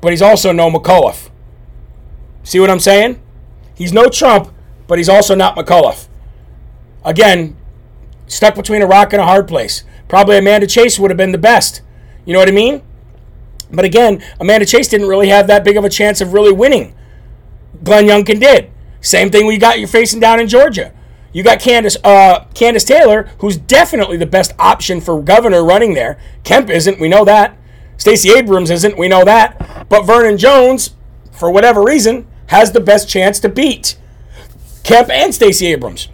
[0.00, 1.30] but he's also no McAuliffe.
[2.44, 3.20] See what I'm saying?
[3.74, 4.52] He's no Trump,
[4.86, 6.06] but he's also not McAuliffe.
[7.04, 7.56] Again,
[8.26, 9.84] stuck between a rock and a hard place.
[10.08, 11.82] Probably Amanda Chase would have been the best.
[12.24, 12.82] You know what I mean?
[13.70, 16.94] But again, Amanda Chase didn't really have that big of a chance of really winning.
[17.82, 18.70] Glenn Youngkin did.
[19.00, 20.92] Same thing we got you're facing down in Georgia.
[21.32, 26.18] You got Candace, uh, Kandiss Taylor, who's definitely the best option for governor running there.
[26.44, 27.58] Kemp isn't, we know that.
[27.96, 29.88] Stacey Abrams isn't, we know that.
[29.88, 30.94] But Vernon Jones,
[31.32, 33.96] for whatever reason, has the best chance to beat
[34.84, 36.08] Kemp and Stacey Abrams.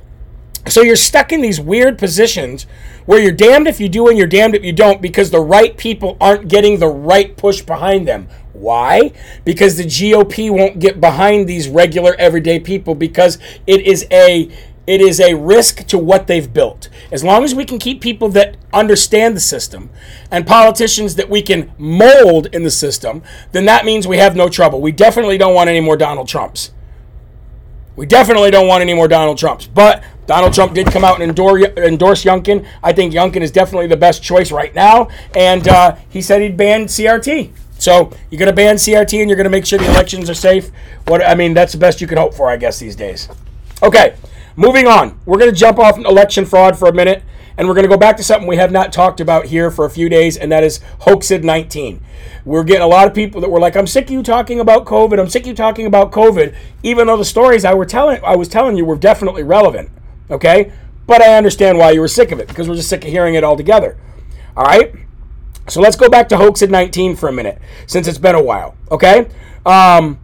[0.66, 2.66] So you're stuck in these weird positions
[3.06, 5.76] where you're damned if you do and you're damned if you don't because the right
[5.76, 8.28] people aren't getting the right push behind them.
[8.52, 9.12] Why?
[9.44, 14.50] Because the GOP won't get behind these regular everyday people because it is a
[14.86, 16.88] it is a risk to what they've built.
[17.12, 19.88] As long as we can keep people that understand the system
[20.32, 24.48] and politicians that we can mold in the system, then that means we have no
[24.48, 24.80] trouble.
[24.80, 26.72] We definitely don't want any more Donald Trumps.
[27.94, 29.66] We definitely don't want any more Donald Trumps.
[29.66, 32.64] But Donald Trump did come out and endorse, endorse Youngkin.
[32.84, 35.08] I think Youngkin is definitely the best choice right now.
[35.34, 37.50] And uh, he said he'd ban CRT.
[37.80, 40.34] So you're going to ban CRT and you're going to make sure the elections are
[40.34, 40.70] safe.
[41.08, 43.28] What I mean, that's the best you can hope for, I guess, these days.
[43.82, 44.14] Okay,
[44.54, 45.18] moving on.
[45.26, 47.24] We're going to jump off election fraud for a minute,
[47.58, 49.84] and we're going to go back to something we have not talked about here for
[49.84, 52.00] a few days, and that is Hoaxid 19.
[52.44, 54.84] We're getting a lot of people that were like, "I'm sick of you talking about
[54.84, 55.18] COVID.
[55.18, 56.54] I'm sick of you talking about COVID,"
[56.84, 59.90] even though the stories I were telling I was telling you were definitely relevant.
[60.30, 60.72] Okay,
[61.06, 63.34] but I understand why you were sick of it because we're just sick of hearing
[63.34, 63.96] it all together.
[64.56, 64.94] All right?
[65.68, 68.76] So let's go back to Hoaxed 19 for a minute since it's been a while,
[68.90, 69.28] okay?
[69.64, 70.18] Um,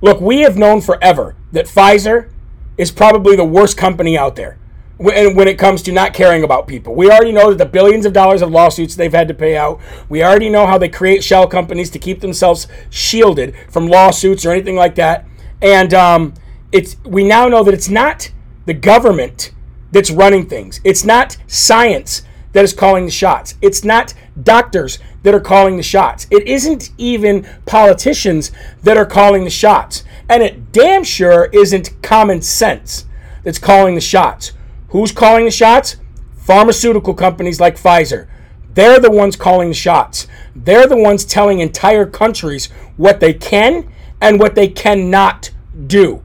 [0.00, 2.30] look, we have known forever that Pfizer
[2.76, 4.58] is probably the worst company out there
[4.98, 6.94] when, when it comes to not caring about people.
[6.94, 9.80] We already know that the billions of dollars of lawsuits they've had to pay out.
[10.08, 14.52] We already know how they create shell companies to keep themselves shielded from lawsuits or
[14.52, 15.26] anything like that.
[15.60, 16.34] And um,
[16.70, 18.30] it's we now know that it's not
[18.68, 19.50] the government
[19.92, 20.78] that's running things.
[20.84, 22.20] It's not science
[22.52, 23.54] that is calling the shots.
[23.62, 24.12] It's not
[24.42, 26.26] doctors that are calling the shots.
[26.30, 28.52] It isn't even politicians
[28.82, 30.04] that are calling the shots.
[30.28, 33.06] And it damn sure isn't common sense
[33.42, 34.52] that's calling the shots.
[34.88, 35.96] Who's calling the shots?
[36.36, 38.28] Pharmaceutical companies like Pfizer.
[38.74, 40.26] They're the ones calling the shots.
[40.54, 42.66] They're the ones telling entire countries
[42.98, 43.90] what they can
[44.20, 45.52] and what they cannot
[45.86, 46.22] do.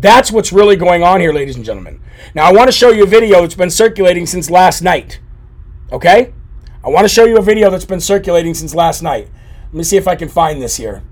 [0.00, 2.00] That's what's really going on here, ladies and gentlemen.
[2.34, 5.18] Now, I want to show you a video that's been circulating since last night.
[5.90, 6.32] Okay?
[6.84, 9.28] I want to show you a video that's been circulating since last night.
[9.66, 11.02] Let me see if I can find this here.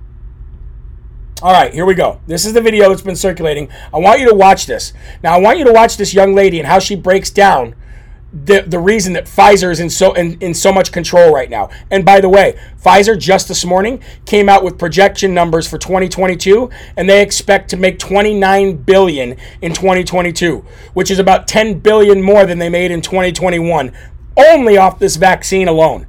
[1.42, 2.20] All right, here we go.
[2.26, 3.68] This is the video that's been circulating.
[3.92, 4.92] I want you to watch this.
[5.22, 7.74] Now, I want you to watch this young lady and how she breaks down
[8.44, 11.70] the, the reason that Pfizer is in so in, in so much control right now.
[11.90, 16.70] And by the way, Pfizer just this morning came out with projection numbers for 2022
[16.96, 20.64] and they expect to make 29 billion in 2022,
[20.94, 23.92] which is about 10 billion more than they made in 2021
[24.36, 26.06] only off this vaccine alone.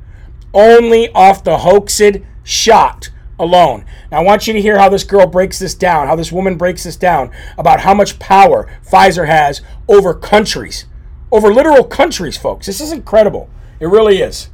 [0.54, 3.10] Only off the hoaxed shot
[3.40, 3.86] alone.
[4.12, 6.58] Now, I want you to hear how this girl breaks this down, how this woman
[6.58, 10.86] breaks this down about how much power Pfizer has over countries,
[11.32, 12.66] over literal countries, folks.
[12.66, 13.50] This is incredible.
[13.80, 14.50] It really is.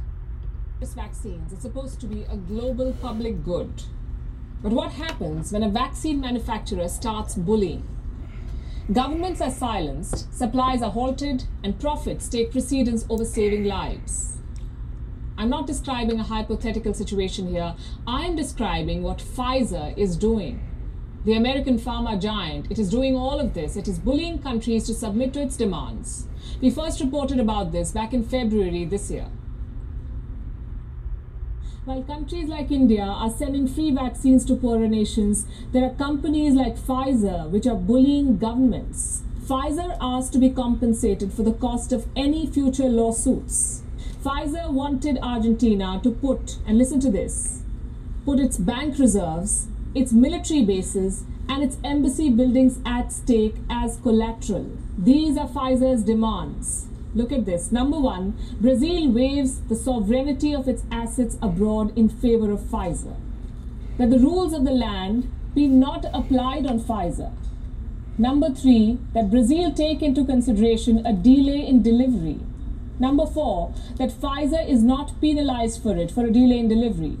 [0.94, 3.84] Vaccines, it's supposed to be a global public good.
[4.62, 7.88] But what happens when a vaccine manufacturer starts bullying?
[8.92, 14.36] Governments are silenced, supplies are halted, and profits take precedence over saving lives.
[15.38, 17.74] I'm not describing a hypothetical situation here.
[18.06, 20.60] I'm describing what Pfizer is doing.
[21.24, 23.76] The American pharma giant, it is doing all of this.
[23.76, 26.26] It is bullying countries to submit to its demands.
[26.60, 29.28] We first reported about this back in February this year.
[31.86, 36.76] While countries like India are sending free vaccines to poorer nations, there are companies like
[36.76, 39.22] Pfizer which are bullying governments.
[39.46, 43.82] Pfizer asked to be compensated for the cost of any future lawsuits.
[44.22, 47.62] Pfizer wanted Argentina to put, and listen to this,
[48.24, 54.70] put its bank reserves, its military bases, and its embassy buildings at stake as collateral.
[54.98, 56.86] These are Pfizer's demands.
[57.14, 57.70] Look at this.
[57.70, 63.16] Number one, Brazil waives the sovereignty of its assets abroad in favor of Pfizer.
[63.98, 67.32] That the rules of the land be not applied on Pfizer.
[68.18, 72.40] Number three, that Brazil take into consideration a delay in delivery
[72.98, 77.16] Number four, that Pfizer is not penalized for it for a delay in delivery.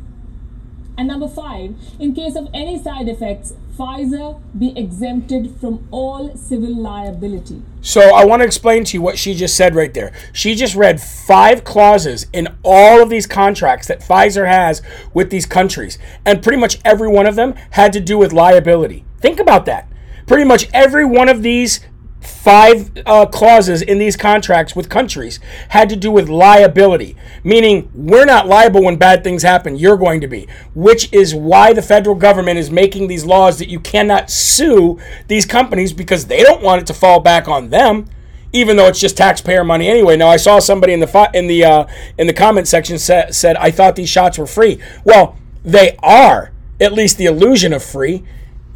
[0.96, 6.72] And number five, in case of any side effects, Pfizer be exempted from all civil
[6.72, 7.62] liability.
[7.80, 10.12] So I want to explain to you what she just said right there.
[10.32, 14.80] She just read five clauses in all of these contracts that Pfizer has
[15.12, 19.04] with these countries, and pretty much every one of them had to do with liability.
[19.18, 19.88] Think about that.
[20.26, 21.80] Pretty much every one of these
[22.26, 28.24] five uh, clauses in these contracts with countries had to do with liability, meaning we're
[28.24, 32.14] not liable when bad things happen, you're going to be, which is why the federal
[32.14, 34.98] government is making these laws that you cannot sue
[35.28, 38.06] these companies because they don't want it to fall back on them.
[38.52, 40.16] Even though it's just taxpayer money anyway.
[40.16, 43.56] Now I saw somebody in the in the uh, in the comment section sa- said
[43.56, 44.80] I thought these shots were free.
[45.02, 48.22] Well, they are at least the illusion of free.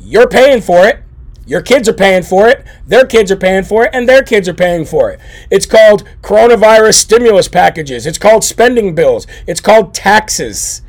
[0.01, 1.05] You're paying for it
[1.49, 4.49] your kids are paying for it, their kids are paying for it, and their kids
[4.49, 5.18] are paying for it.
[5.51, 8.07] It's called coronavirus stimulus packages.
[8.07, 9.26] It's called spending bills.
[9.46, 10.82] It's called taxes.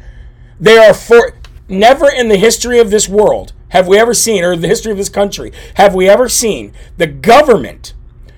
[0.60, 1.34] They are for
[1.70, 4.98] never in the history of this world have we ever seen, or the history of
[4.98, 7.94] this country, have we ever seen the government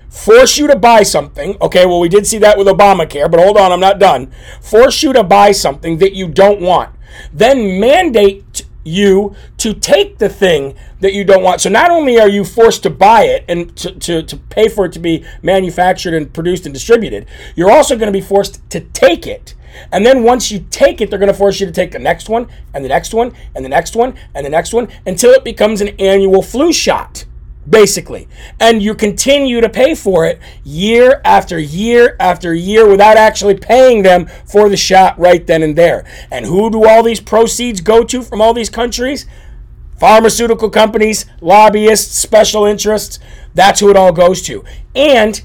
[0.09, 1.57] force you to buy something.
[1.61, 4.31] Okay, well, we did see that with Obamacare, but hold on, I'm not done.
[4.61, 6.93] Force you to buy something that you don't want.
[7.33, 11.61] Then mandate you to take the thing that you don't want.
[11.61, 14.85] So not only are you forced to buy it and to, to, to pay for
[14.85, 18.79] it to be manufactured and produced and distributed, you're also going to be forced to
[18.79, 19.55] take it.
[19.91, 22.29] And then once you take it, they're going to force you to take the next
[22.29, 25.43] one and the next one and the next one and the next one until it
[25.43, 27.25] becomes an annual flu shot
[27.69, 28.27] basically.
[28.59, 34.03] And you continue to pay for it year after year after year without actually paying
[34.03, 36.05] them for the shot right then and there.
[36.31, 39.25] And who do all these proceeds go to from all these countries?
[39.99, 43.19] Pharmaceutical companies, lobbyists, special interests.
[43.53, 44.63] That's who it all goes to.
[44.95, 45.41] And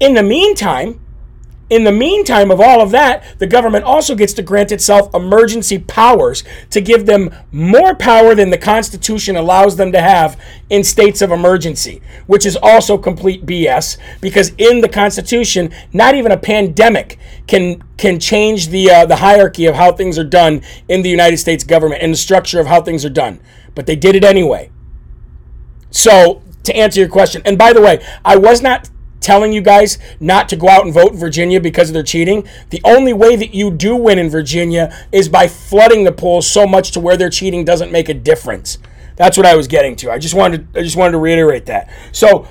[0.00, 0.98] In the meantime,
[1.70, 5.78] in the meantime of all of that, the government also gets to grant itself emergency
[5.78, 11.22] powers to give them more power than the Constitution allows them to have in states
[11.22, 17.18] of emergency, which is also complete BS because in the Constitution, not even a pandemic
[17.46, 21.36] can can change the uh, the hierarchy of how things are done in the United
[21.36, 23.40] States government and the structure of how things are done.
[23.76, 24.70] But they did it anyway.
[25.90, 28.90] So to answer your question, and by the way, I was not
[29.20, 32.46] telling you guys not to go out and vote in Virginia because of their cheating.
[32.70, 36.66] The only way that you do win in Virginia is by flooding the polls so
[36.66, 38.78] much to where their cheating doesn't make a difference.
[39.16, 40.10] That's what I was getting to.
[40.10, 41.90] I just wanted to, I just wanted to reiterate that.
[42.12, 42.48] So,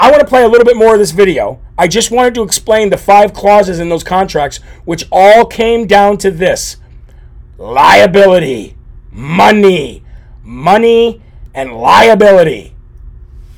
[0.00, 1.60] I want to play a little bit more of this video.
[1.76, 6.18] I just wanted to explain the five clauses in those contracts which all came down
[6.18, 6.76] to this.
[7.56, 8.76] Liability,
[9.10, 10.04] money,
[10.44, 11.20] money
[11.52, 12.74] and liability.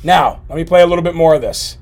[0.02, 1.76] Now, let me play a little bit more of this.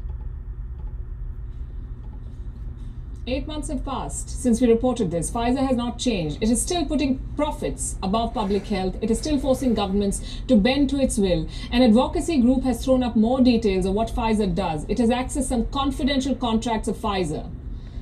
[3.31, 5.31] Eight months have passed since we reported this.
[5.31, 6.39] Pfizer has not changed.
[6.41, 8.97] It is still putting profits above public health.
[9.03, 11.47] It is still forcing governments to bend to its will.
[11.71, 14.87] An advocacy group has thrown up more details of what Pfizer does.
[14.89, 17.51] It has accessed some confidential contracts of Pfizer.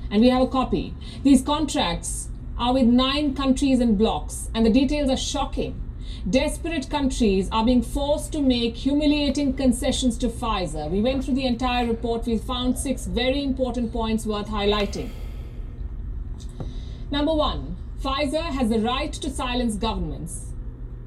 [0.09, 0.93] And we have a copy.
[1.23, 5.86] These contracts are with nine countries and blocks, and the details are shocking.
[6.29, 10.91] Desperate countries are being forced to make humiliating concessions to Pfizer.
[10.91, 12.25] We went through the entire report.
[12.25, 15.09] We found six very important points worth highlighting.
[17.09, 20.47] Number one, Pfizer has the right to silence governments.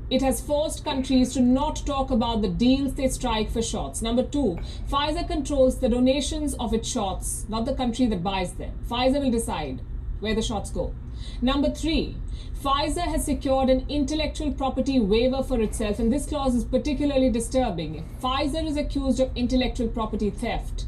[0.09, 4.01] It has forced countries to not talk about the deals they strike for shots.
[4.01, 4.59] Number two,
[4.91, 8.73] Pfizer controls the donations of its shots, not the country that buys them.
[8.89, 9.83] Pfizer will decide
[10.21, 10.95] where the shots go.
[11.43, 12.17] Number three,
[12.63, 18.07] Pfizer has secured an intellectual property waiver for itself, and this clause is particularly disturbing.
[18.23, 20.85] Pfizer is accused of intellectual property theft,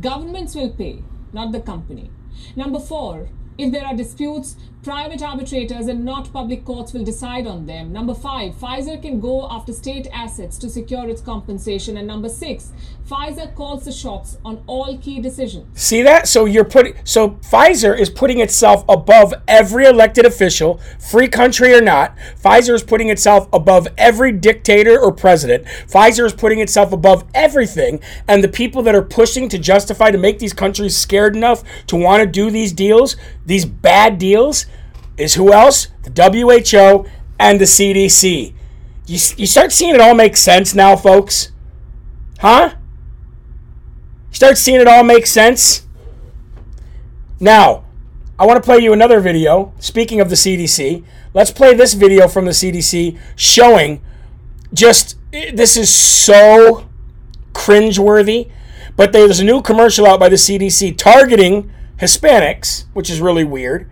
[0.00, 1.02] governments will pay,
[1.32, 2.10] not the company.
[2.54, 4.56] Number four, if there are disputes,
[4.86, 7.92] private arbitrators and not public courts will decide on them.
[7.92, 11.96] Number five, Pfizer can go after state assets to secure its compensation.
[11.96, 12.72] And number six,
[13.08, 15.66] Pfizer calls the shots on all key decisions.
[15.74, 16.28] See that?
[16.28, 21.80] So you're putting so Pfizer is putting itself above every elected official, free country or
[21.80, 22.16] not.
[22.40, 25.64] Pfizer is putting itself above every dictator or president.
[25.88, 30.18] Pfizer is putting itself above everything, and the people that are pushing to justify to
[30.18, 34.66] make these countries scared enough to want to do these deals, these bad deals,
[35.16, 35.88] is who else?
[36.02, 37.06] The WHO
[37.38, 38.54] and the CDC.
[39.06, 41.52] You, you start seeing it all make sense now, folks?
[42.40, 42.74] Huh?
[44.30, 45.86] You start seeing it all make sense?
[47.38, 47.84] Now,
[48.38, 49.72] I want to play you another video.
[49.78, 54.02] Speaking of the CDC, let's play this video from the CDC showing
[54.74, 56.86] just eh, this is so
[57.52, 58.50] cringeworthy.
[58.96, 63.90] But there's a new commercial out by the CDC targeting Hispanics, which is really weird,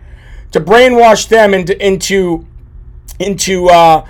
[0.51, 2.45] to brainwash them into into
[3.19, 4.05] into uh,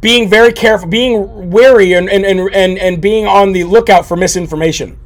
[0.00, 4.98] being very careful, being wary, and, and, and, and, being on the lookout for misinformation.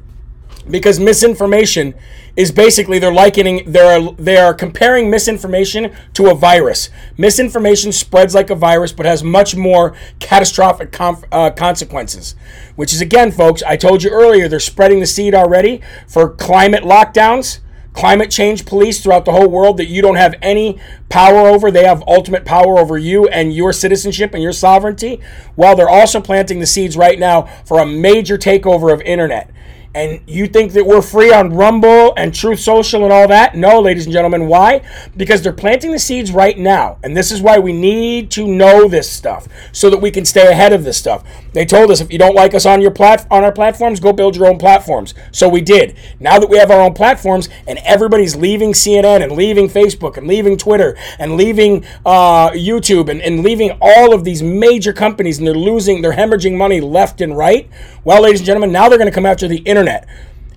[0.70, 1.94] Because misinformation
[2.36, 6.88] is basically they're likening they're they are comparing misinformation to a virus.
[7.18, 12.36] Misinformation spreads like a virus, but has much more catastrophic com- uh, consequences.
[12.76, 16.84] Which is again, folks, I told you earlier, they're spreading the seed already for climate
[16.84, 17.58] lockdowns
[17.92, 20.78] climate change police throughout the whole world that you don't have any
[21.08, 21.70] power over.
[21.70, 25.20] They have ultimate power over you and your citizenship and your sovereignty.
[25.56, 29.51] Well, they're also planting the seeds right now for a major takeover of internet.
[29.94, 33.54] And you think that we're free on Rumble and Truth Social and all that?
[33.54, 34.48] No, ladies and gentlemen.
[34.48, 34.80] Why?
[35.18, 36.96] Because they're planting the seeds right now.
[37.02, 40.46] And this is why we need to know this stuff so that we can stay
[40.50, 41.24] ahead of this stuff.
[41.52, 44.14] They told us if you don't like us on your plat- on our platforms, go
[44.14, 45.12] build your own platforms.
[45.30, 45.94] So we did.
[46.18, 50.26] Now that we have our own platforms and everybody's leaving CNN and leaving Facebook and
[50.26, 55.46] leaving Twitter and leaving uh, YouTube and, and leaving all of these major companies and
[55.46, 57.68] they're losing, they're hemorrhaging money left and right.
[58.04, 60.06] Well, ladies and gentlemen, now they're going to come after the internet internet.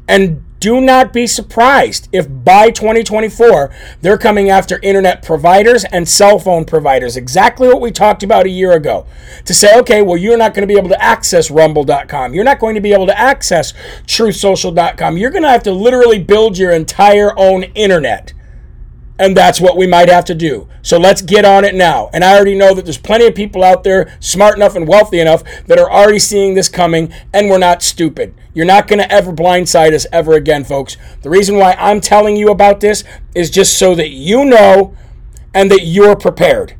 [0.07, 6.39] And do not be surprised if by 2024 they're coming after internet providers and cell
[6.39, 7.17] phone providers.
[7.17, 9.05] Exactly what we talked about a year ago.
[9.45, 12.33] To say, okay, well, you're not going to be able to access rumble.com.
[12.33, 13.73] You're not going to be able to access
[14.05, 15.17] truthsocial.com.
[15.17, 18.33] You're going to have to literally build your entire own internet.
[19.17, 20.67] And that's what we might have to do.
[20.81, 22.09] So let's get on it now.
[22.13, 25.19] And I already know that there's plenty of people out there smart enough and wealthy
[25.19, 28.35] enough that are already seeing this coming, and we're not stupid.
[28.53, 30.97] You're not going to ever blindside us ever again, folks.
[31.21, 34.95] The reason why I'm telling you about this is just so that you know
[35.53, 36.75] and that you're prepared.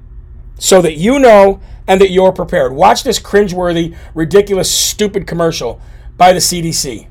[0.60, 2.74] So that you know and that you're prepared.
[2.74, 5.80] Watch this cringeworthy, ridiculous, stupid commercial
[6.18, 7.08] by the CDC.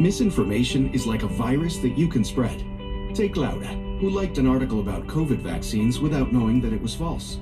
[0.00, 2.75] Misinformation is like a virus that you can spread.
[3.16, 3.66] Take Laura,
[3.98, 7.38] who liked an article about COVID vaccines without knowing that it was false.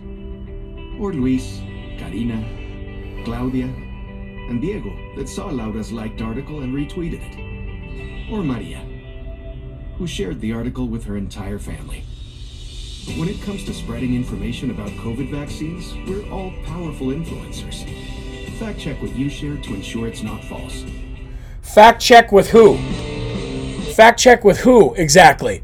[1.01, 1.59] Or Luis,
[1.99, 2.45] Karina,
[3.25, 8.31] Claudia, and Diego that saw Laura's liked article and retweeted it.
[8.31, 8.87] Or Maria,
[9.99, 12.05] who shared the article with her entire family.
[13.19, 17.83] When it comes to spreading information about COVID vaccines, we're all powerful influencers.
[18.61, 20.85] Fact check what you share to ensure it's not false.
[21.63, 22.79] Fact check with who?
[23.95, 25.63] Fact check with who exactly?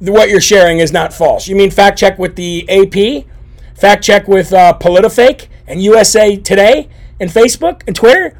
[0.00, 1.48] What you're sharing is not false.
[1.48, 3.24] You mean fact check with the AP?
[3.74, 8.38] Fact check with uh, PolitiFake and USA Today and Facebook and Twitter?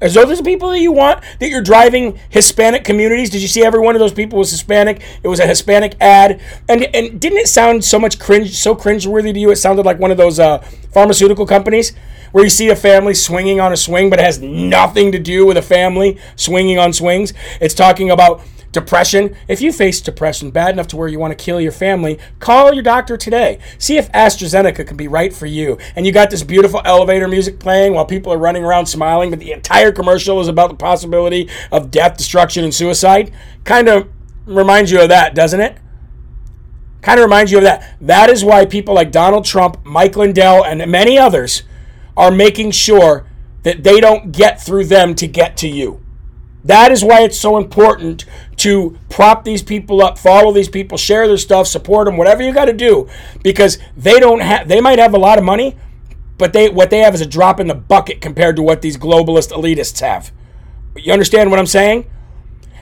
[0.00, 3.28] Are those the people that you want that you're driving Hispanic communities?
[3.28, 5.02] Did you see every one of those people was Hispanic?
[5.24, 9.32] It was a Hispanic ad, and and didn't it sound so much cringe, so cringeworthy
[9.32, 9.50] to you?
[9.50, 10.58] It sounded like one of those uh,
[10.92, 11.92] pharmaceutical companies
[12.30, 15.44] where you see a family swinging on a swing, but it has nothing to do
[15.44, 17.32] with a family swinging on swings.
[17.60, 18.42] It's talking about
[18.76, 19.34] depression.
[19.48, 22.74] If you face depression bad enough to where you want to kill your family, call
[22.74, 23.58] your doctor today.
[23.78, 25.78] See if AstraZeneca can be right for you.
[25.96, 29.38] And you got this beautiful elevator music playing while people are running around smiling, but
[29.38, 33.32] the entire commercial is about the possibility of death, destruction, and suicide.
[33.64, 34.08] Kind of
[34.44, 35.78] reminds you of that, doesn't it?
[37.00, 37.96] Kind of reminds you of that.
[38.02, 41.62] That is why people like Donald Trump, Mike Lindell, and many others
[42.14, 43.26] are making sure
[43.62, 46.02] that they don't get through them to get to you.
[46.66, 48.24] That is why it's so important
[48.58, 52.52] to prop these people up, follow these people, share their stuff, support them, whatever you
[52.52, 53.08] got to do,
[53.42, 54.68] because they don't have.
[54.68, 55.76] They might have a lot of money,
[56.38, 58.96] but they what they have is a drop in the bucket compared to what these
[58.96, 60.32] globalist elitists have.
[60.96, 62.10] You understand what I'm saying?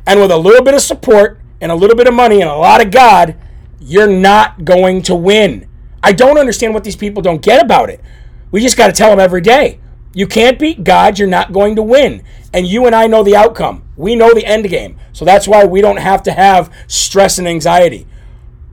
[0.07, 2.57] And with a little bit of support and a little bit of money and a
[2.57, 3.37] lot of God,
[3.81, 5.69] you're not going to win.
[6.03, 8.01] I don't understand what these people don't get about it.
[8.51, 9.81] We just got to tell them every day.
[10.15, 12.23] You can't beat God, you're not going to win.
[12.53, 13.83] And you and I know the outcome.
[13.97, 14.97] We know the end game.
[15.13, 18.07] So that's why we don't have to have stress and anxiety.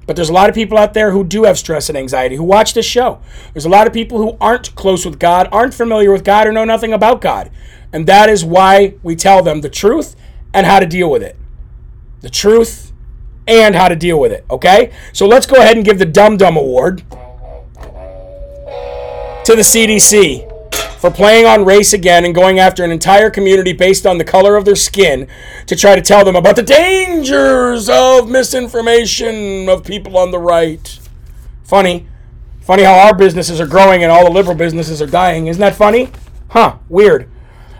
[0.06, 2.44] But there's a lot of people out there who do have stress and anxiety who
[2.44, 3.22] watch this show.
[3.54, 6.52] There's a lot of people who aren't close with God, aren't familiar with God, or
[6.52, 7.50] know nothing about God.
[7.92, 10.16] And that is why we tell them the truth
[10.54, 11.38] and how to deal with it.
[12.22, 12.92] The truth
[13.48, 14.46] and how to deal with it.
[14.50, 14.92] Okay?
[15.14, 17.04] So let's go ahead and give the Dum Dum Award
[19.46, 20.51] to the CDC
[21.02, 24.56] for playing on race again and going after an entire community based on the color
[24.56, 25.28] of their skin
[25.66, 31.00] to try to tell them about the dangers of misinformation of people on the right.
[31.64, 32.06] Funny.
[32.62, 35.48] Funny how our businesses are growing and all the liberal businesses are dying.
[35.48, 36.12] Isn't that funny?
[36.50, 37.28] Huh, weird.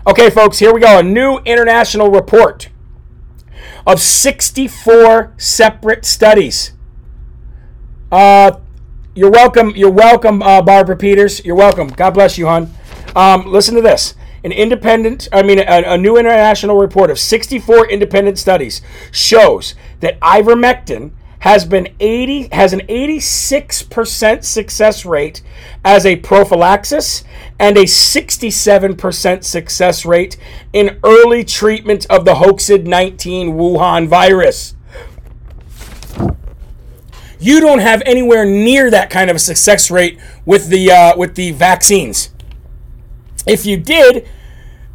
[0.04, 0.98] Okay, folks, here we go.
[0.98, 2.70] A new international report
[3.86, 6.72] of 64 separate studies.
[8.10, 8.58] Uh,
[9.14, 9.70] you're welcome.
[9.76, 11.44] You're welcome, uh, Barbara Peters.
[11.44, 11.86] You're welcome.
[11.86, 12.74] God bless you, hon.
[13.14, 14.14] Um, listen to this.
[14.44, 18.82] An independent, I mean, a, a, new international report of 64 independent studies
[19.12, 25.42] shows that ivermectin has been 80 has an 86% success rate
[25.84, 27.24] as a prophylaxis
[27.58, 30.36] and a 67% success rate
[30.72, 34.76] in early treatment of the hoaxed 19 Wuhan virus.
[37.40, 41.34] You don't have anywhere near that kind of a success rate with the uh, with
[41.34, 42.30] the vaccines.
[43.46, 44.28] If you did,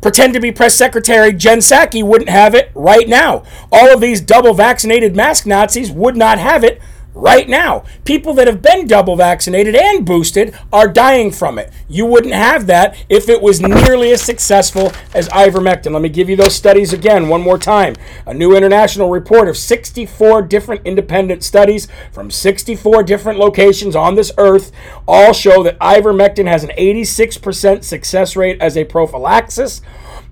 [0.02, 3.44] pretend to be press secretary Jen Psaki wouldn't have it right now.
[3.72, 6.82] All of these double vaccinated mask Nazis would not have it
[7.18, 7.84] right now.
[8.06, 11.74] People that have been double vaccinated and boosted are dying from it.
[11.90, 15.92] You wouldn't have that if it was nearly as successful as ivermectin.
[15.94, 17.96] Let me give you those studies again one more time.
[18.26, 24.32] A new international report of 64 different independent studies from 64 different locations on this
[24.38, 24.72] earth
[25.08, 29.82] all show that ivermectin has an 86% success rate as a prophylaxis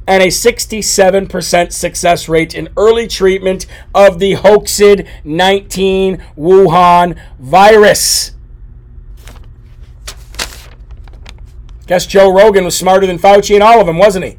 [0.08, 8.34] and a 67% success rate in early treatment of the hoaxed 19 Wuhan virus.
[11.88, 14.38] Guess Joe Rogan was smarter than Fauci and all of them, wasn't he?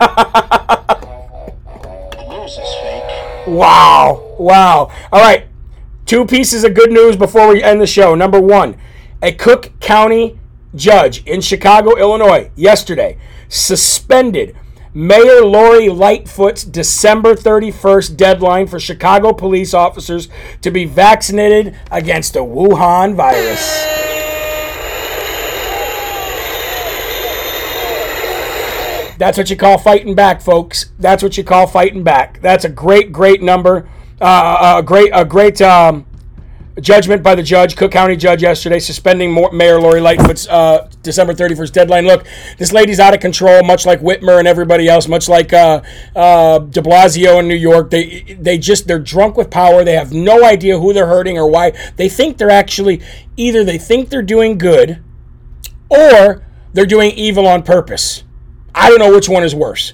[3.46, 4.36] wow.
[4.38, 4.90] Wow.
[5.12, 5.46] All right.
[6.06, 8.14] Two pieces of good news before we end the show.
[8.14, 8.76] Number one,
[9.22, 10.38] a Cook County
[10.74, 13.18] judge in Chicago, Illinois, yesterday
[13.48, 14.56] suspended
[14.96, 20.28] Mayor Lori Lightfoot's December 31st deadline for Chicago police officers
[20.62, 23.60] to be vaccinated against the Wuhan virus.
[29.18, 30.92] That's what you call fighting back, folks.
[31.00, 32.40] That's what you call fighting back.
[32.40, 33.88] That's a great, great number.
[34.20, 36.06] Uh, a great, a great um,
[36.80, 41.72] judgment by the judge, Cook County judge, yesterday, suspending Mayor Lori Lightfoot's uh, December 31st
[41.72, 42.06] deadline.
[42.06, 42.26] Look,
[42.58, 45.82] this lady's out of control, much like Whitmer and everybody else, much like uh,
[46.16, 47.90] uh, De Blasio in New York.
[47.90, 49.84] They they just they're drunk with power.
[49.84, 51.72] They have no idea who they're hurting or why.
[51.96, 53.00] They think they're actually
[53.36, 55.02] either they think they're doing good,
[55.88, 58.24] or they're doing evil on purpose.
[58.74, 59.92] I don't know which one is worse.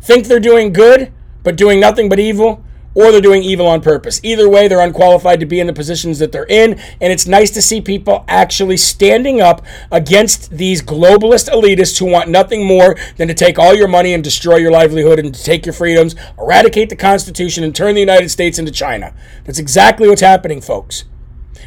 [0.00, 1.12] Think they're doing good,
[1.42, 2.64] but doing nothing but evil
[2.94, 4.20] or they're doing evil on purpose.
[4.22, 7.50] Either way, they're unqualified to be in the positions that they're in, and it's nice
[7.50, 13.28] to see people actually standing up against these globalist elitists who want nothing more than
[13.28, 16.88] to take all your money and destroy your livelihood and to take your freedoms, eradicate
[16.88, 19.14] the Constitution, and turn the United States into China.
[19.44, 21.04] That's exactly what's happening, folks.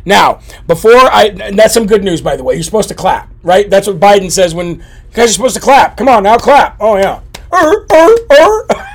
[0.06, 2.56] Now, before I, that's some good news, by the way.
[2.56, 3.70] You're supposed to clap, right?
[3.70, 5.96] That's what Biden says when you guys are supposed to clap.
[5.96, 6.78] Come on, now clap.
[6.80, 7.22] Oh, yeah.
[7.54, 8.88] Er, er, er.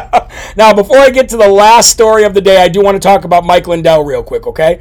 [0.56, 3.00] now, before I get to the last story of the day, I do want to
[3.00, 4.80] talk about Mike Lindell real quick, okay?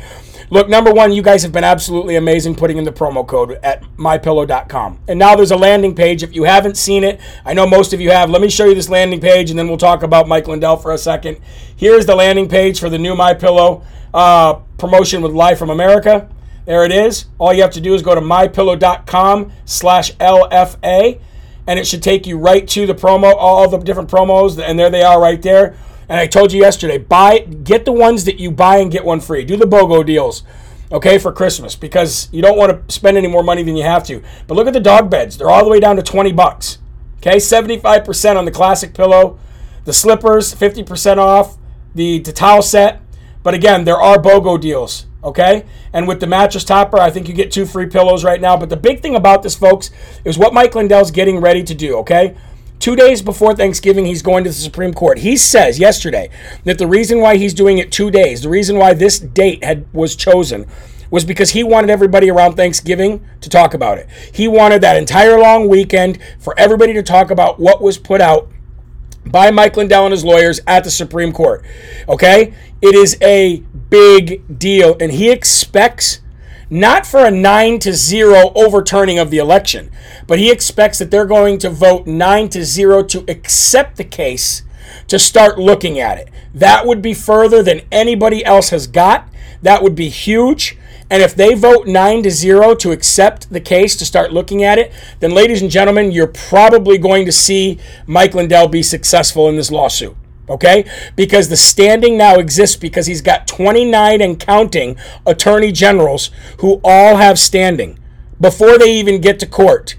[0.52, 3.84] Look, number one, you guys have been absolutely amazing putting in the promo code at
[3.98, 5.00] mypillow.com.
[5.08, 6.22] And now there's a landing page.
[6.22, 8.30] If you haven't seen it, I know most of you have.
[8.30, 10.94] Let me show you this landing page and then we'll talk about Mike Lindell for
[10.94, 11.38] a second.
[11.76, 16.30] Here's the landing page for the new My Pillow uh, promotion with Live from America.
[16.66, 17.26] There it is.
[17.38, 21.20] All you have to do is go to mypillow.com slash LFA
[21.68, 24.90] and it should take you right to the promo, all the different promos, and there
[24.90, 25.76] they are right there.
[26.08, 29.20] And I told you yesterday, buy, get the ones that you buy and get one
[29.20, 29.44] free.
[29.44, 30.44] Do the BOGO deals,
[30.92, 34.04] okay, for Christmas because you don't want to spend any more money than you have
[34.06, 34.22] to.
[34.46, 36.78] But look at the dog beds; they're all the way down to twenty bucks.
[37.18, 39.40] Okay, seventy-five percent on the classic pillow,
[39.86, 41.58] the slippers, fifty percent off,
[41.96, 43.02] the, the towel set.
[43.42, 45.66] But again, there are BOGO deals okay?
[45.92, 48.56] And with the mattress topper, I think you get two free pillows right now.
[48.56, 49.90] But the big thing about this, folks,
[50.24, 52.38] is what Mike Lindell's getting ready to do, okay?
[52.80, 55.20] Two days before Thanksgiving, he's going to the Supreme Court.
[55.20, 56.30] He says yesterday
[56.66, 59.92] that the reason why he's doing it two days, the reason why this date had
[59.94, 60.68] was chosen,
[61.10, 64.08] was because he wanted everybody around Thanksgiving to talk about it.
[64.34, 68.50] He wanted that entire long weekend for everybody to talk about what was put out
[69.26, 71.64] by Mike Lindell and his lawyers at the Supreme Court.
[72.08, 72.54] Okay?
[72.86, 76.22] It is a big deal, and he expects
[76.70, 79.90] not for a 9 to 0 overturning of the election,
[80.28, 84.62] but he expects that they're going to vote 9 to 0 to accept the case
[85.08, 86.30] to start looking at it.
[86.54, 89.30] That would be further than anybody else has got.
[89.64, 90.78] That would be huge.
[91.10, 94.78] And if they vote 9 to 0 to accept the case to start looking at
[94.78, 99.56] it, then, ladies and gentlemen, you're probably going to see Mike Lindell be successful in
[99.56, 100.16] this lawsuit.
[100.50, 100.90] Okay?
[101.16, 106.30] Because the standing now exists because he's got 29 and counting attorney generals
[106.60, 108.00] who all have standing
[108.40, 109.96] before they even get to court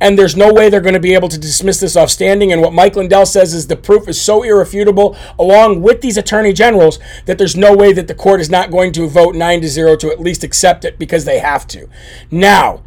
[0.00, 2.52] and there's no way they're going to be able to dismiss this off standing.
[2.52, 6.52] And what Mike Lindell says is the proof is so irrefutable, along with these attorney
[6.52, 9.68] generals, that there's no way that the court is not going to vote 9 to
[9.68, 11.88] 0 to at least accept it because they have to.
[12.30, 12.82] Now,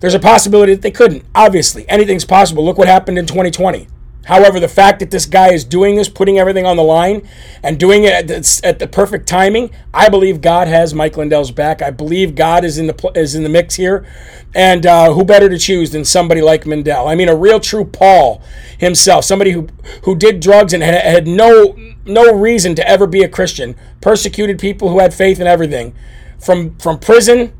[0.00, 1.24] there's a possibility that they couldn't.
[1.34, 2.64] Obviously, anything's possible.
[2.64, 3.86] Look what happened in 2020.
[4.26, 7.26] However, the fact that this guy is doing this, putting everything on the line,
[7.62, 11.50] and doing it at the, at the perfect timing, I believe God has Mike Lindell's
[11.50, 11.80] back.
[11.80, 14.06] I believe God is in the is in the mix here,
[14.54, 17.08] and uh, who better to choose than somebody like Lindell?
[17.08, 18.42] I mean, a real true Paul
[18.78, 19.68] himself, somebody who
[20.04, 24.58] who did drugs and had, had no no reason to ever be a Christian, persecuted
[24.58, 25.94] people who had faith in everything,
[26.38, 27.52] from from prison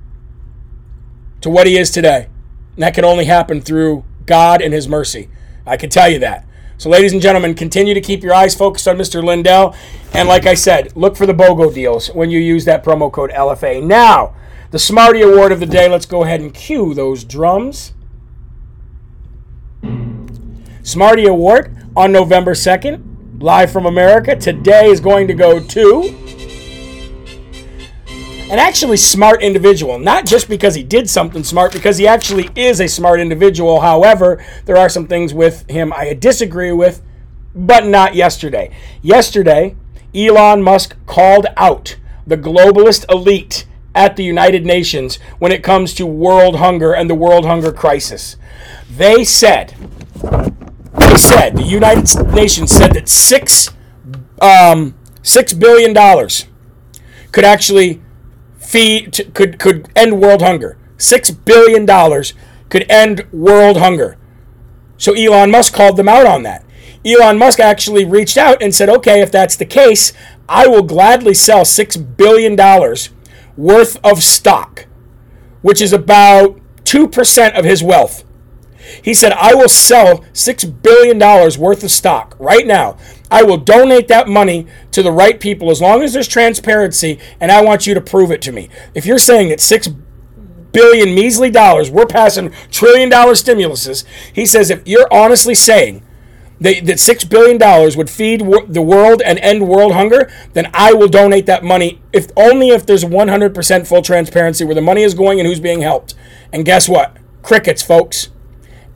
[1.40, 2.28] to what he is today.
[2.74, 5.28] And that can only happen through God and His mercy.
[5.66, 6.46] I can tell you that.
[6.80, 9.22] So, ladies and gentlemen, continue to keep your eyes focused on Mr.
[9.22, 9.74] Lindell.
[10.14, 13.30] And like I said, look for the BOGO deals when you use that promo code
[13.32, 13.84] LFA.
[13.84, 14.34] Now,
[14.70, 15.90] the Smarty Award of the day.
[15.90, 17.92] Let's go ahead and cue those drums.
[20.82, 24.34] Smarty Award on November 2nd, live from America.
[24.34, 26.39] Today is going to go to
[28.50, 29.98] an actually smart individual.
[29.98, 33.80] Not just because he did something smart, because he actually is a smart individual.
[33.80, 37.00] However, there are some things with him I disagree with,
[37.54, 38.74] but not yesterday.
[39.02, 39.76] Yesterday,
[40.12, 41.96] Elon Musk called out
[42.26, 47.14] the globalist elite at the United Nations when it comes to world hunger and the
[47.14, 48.36] world hunger crisis.
[48.90, 49.76] They said,
[50.98, 53.70] they said, the United Nations said that six,
[54.42, 56.46] um, six billion dollars
[57.30, 58.02] could actually
[58.70, 60.78] feed could could end world hunger.
[60.96, 62.34] Six billion dollars
[62.68, 64.16] could end world hunger.
[64.96, 66.64] So Elon Musk called them out on that.
[67.04, 70.12] Elon Musk actually reached out and said, "Okay, if that's the case,
[70.48, 73.10] I will gladly sell six billion dollars
[73.56, 74.86] worth of stock,
[75.62, 78.22] which is about two percent of his wealth."
[79.02, 82.96] He said, "I will sell six billion dollars worth of stock right now."
[83.30, 87.52] I will donate that money to the right people as long as there's transparency, and
[87.52, 88.68] I want you to prove it to me.
[88.94, 89.88] If you're saying that six
[90.72, 94.04] billion measly dollars, we're passing trillion dollar stimuluses.
[94.32, 96.02] He says if you're honestly saying
[96.60, 100.92] that, that $6 billion would feed wor- the world and end world hunger, then I
[100.92, 105.14] will donate that money, if only if there's 100% full transparency where the money is
[105.14, 106.14] going and who's being helped.
[106.52, 107.16] And guess what?
[107.42, 108.28] Crickets, folks.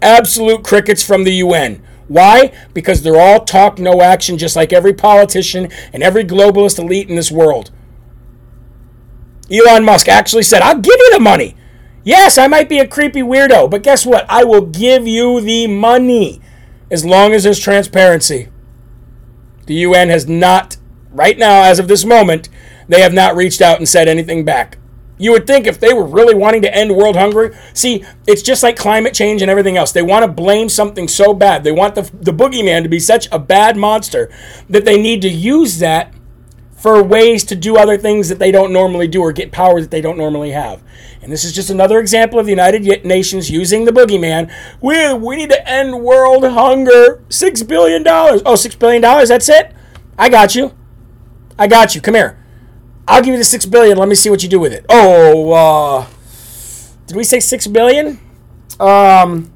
[0.02, 1.82] Absolute crickets from the UN.
[2.08, 2.52] Why?
[2.74, 7.16] Because they're all talk, no action, just like every politician and every globalist elite in
[7.16, 7.70] this world.
[9.50, 11.56] Elon Musk actually said, I'll give you the money.
[12.02, 14.26] Yes, I might be a creepy weirdo, but guess what?
[14.28, 16.40] I will give you the money
[16.90, 18.48] as long as there's transparency.
[19.66, 20.76] The UN has not,
[21.10, 22.50] right now, as of this moment,
[22.88, 24.76] they have not reached out and said anything back.
[25.24, 28.62] You would think if they were really wanting to end world hunger, see, it's just
[28.62, 29.90] like climate change and everything else.
[29.90, 31.64] They want to blame something so bad.
[31.64, 34.30] They want the, the boogeyman to be such a bad monster
[34.68, 36.12] that they need to use that
[36.76, 39.90] for ways to do other things that they don't normally do or get power that
[39.90, 40.82] they don't normally have.
[41.22, 44.52] And this is just another example of the United Nations using the boogeyman.
[44.82, 47.22] We, we need to end world hunger.
[47.30, 48.06] $6 billion.
[48.06, 49.00] Oh, $6 billion?
[49.00, 49.72] That's it?
[50.18, 50.74] I got you.
[51.58, 52.02] I got you.
[52.02, 52.43] Come here.
[53.06, 53.98] I'll give you the six billion.
[53.98, 54.86] Let me see what you do with it.
[54.88, 56.06] Oh, uh,
[57.06, 58.18] did we say six billion?
[58.80, 59.52] Um,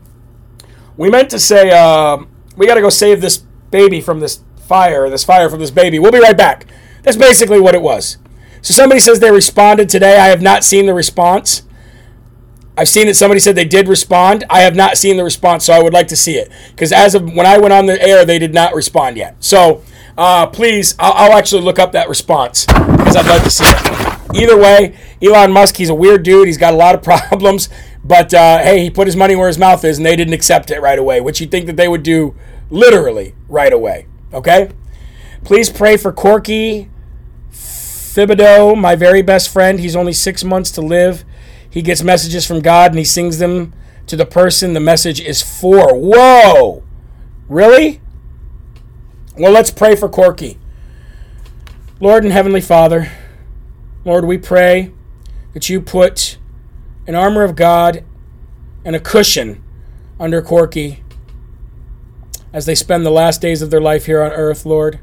[0.96, 2.18] we meant to say uh,
[2.56, 3.38] we got to go save this
[3.70, 5.08] baby from this fire.
[5.08, 5.98] This fire from this baby.
[5.98, 6.66] We'll be right back.
[7.02, 8.18] That's basically what it was.
[8.60, 10.18] So somebody says they responded today.
[10.18, 11.62] I have not seen the response.
[12.76, 14.44] I've seen that somebody said they did respond.
[14.50, 17.14] I have not seen the response, so I would like to see it because as
[17.16, 19.36] of when I went on the air, they did not respond yet.
[19.40, 19.82] So
[20.16, 22.66] uh, please, I'll, I'll, actually look up that response
[23.16, 24.18] I'd like to see it.
[24.34, 26.46] Either way, Elon Musk, he's a weird dude.
[26.46, 27.68] He's got a lot of problems,
[28.04, 30.70] but uh, hey, he put his money where his mouth is, and they didn't accept
[30.70, 32.34] it right away, which you think that they would do
[32.70, 34.06] literally right away.
[34.32, 34.70] Okay?
[35.44, 36.90] Please pray for Corky
[37.50, 39.80] Thibodeau, my very best friend.
[39.80, 41.24] He's only six months to live.
[41.70, 43.72] He gets messages from God and he sings them
[44.06, 45.94] to the person the message is for.
[45.94, 46.82] Whoa!
[47.48, 48.00] Really?
[49.36, 50.58] Well, let's pray for Corky.
[52.00, 53.10] Lord and Heavenly Father,
[54.04, 54.92] Lord, we pray
[55.52, 56.38] that you put
[57.08, 58.04] an armor of God
[58.84, 59.64] and a cushion
[60.20, 61.02] under Corky
[62.52, 65.00] as they spend the last days of their life here on earth, Lord.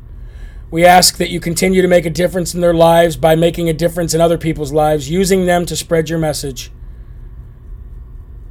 [0.72, 3.74] We ask that you continue to make a difference in their lives by making a
[3.74, 6.72] difference in other people's lives, using them to spread your message,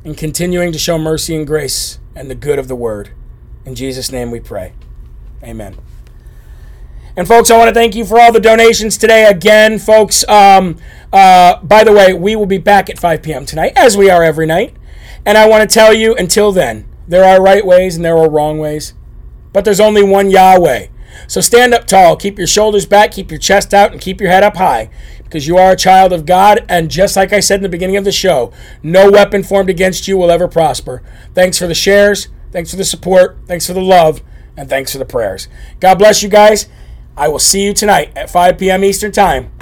[0.05, 3.11] and continuing to show mercy and grace and the good of the word.
[3.65, 4.75] In Jesus' name we pray.
[5.43, 5.77] Amen.
[7.17, 9.25] And folks, I want to thank you for all the donations today.
[9.27, 10.79] Again, folks, um,
[11.13, 13.47] uh, by the way, we will be back at 5 p.m.
[13.47, 14.75] tonight, as we are every night.
[15.25, 18.29] And I want to tell you, until then, there are right ways and there are
[18.29, 18.95] wrong ways,
[19.53, 20.89] but there's only one Yahweh.
[21.29, 24.31] So stand up tall, keep your shoulders back, keep your chest out, and keep your
[24.31, 24.91] head up high,
[25.23, 26.67] because you are a child of God.
[26.69, 28.53] And just like I said in the beginning of the show,
[28.83, 31.01] no weapon formed against you will ever prosper.
[31.33, 34.21] Thanks for the shares, thanks for the support, thanks for the love
[34.57, 35.49] and thanks for the prayers.
[35.79, 36.69] God bless you guys.
[37.17, 38.83] I will see you tonight at 5 p.m.
[38.85, 39.53] Eastern Time.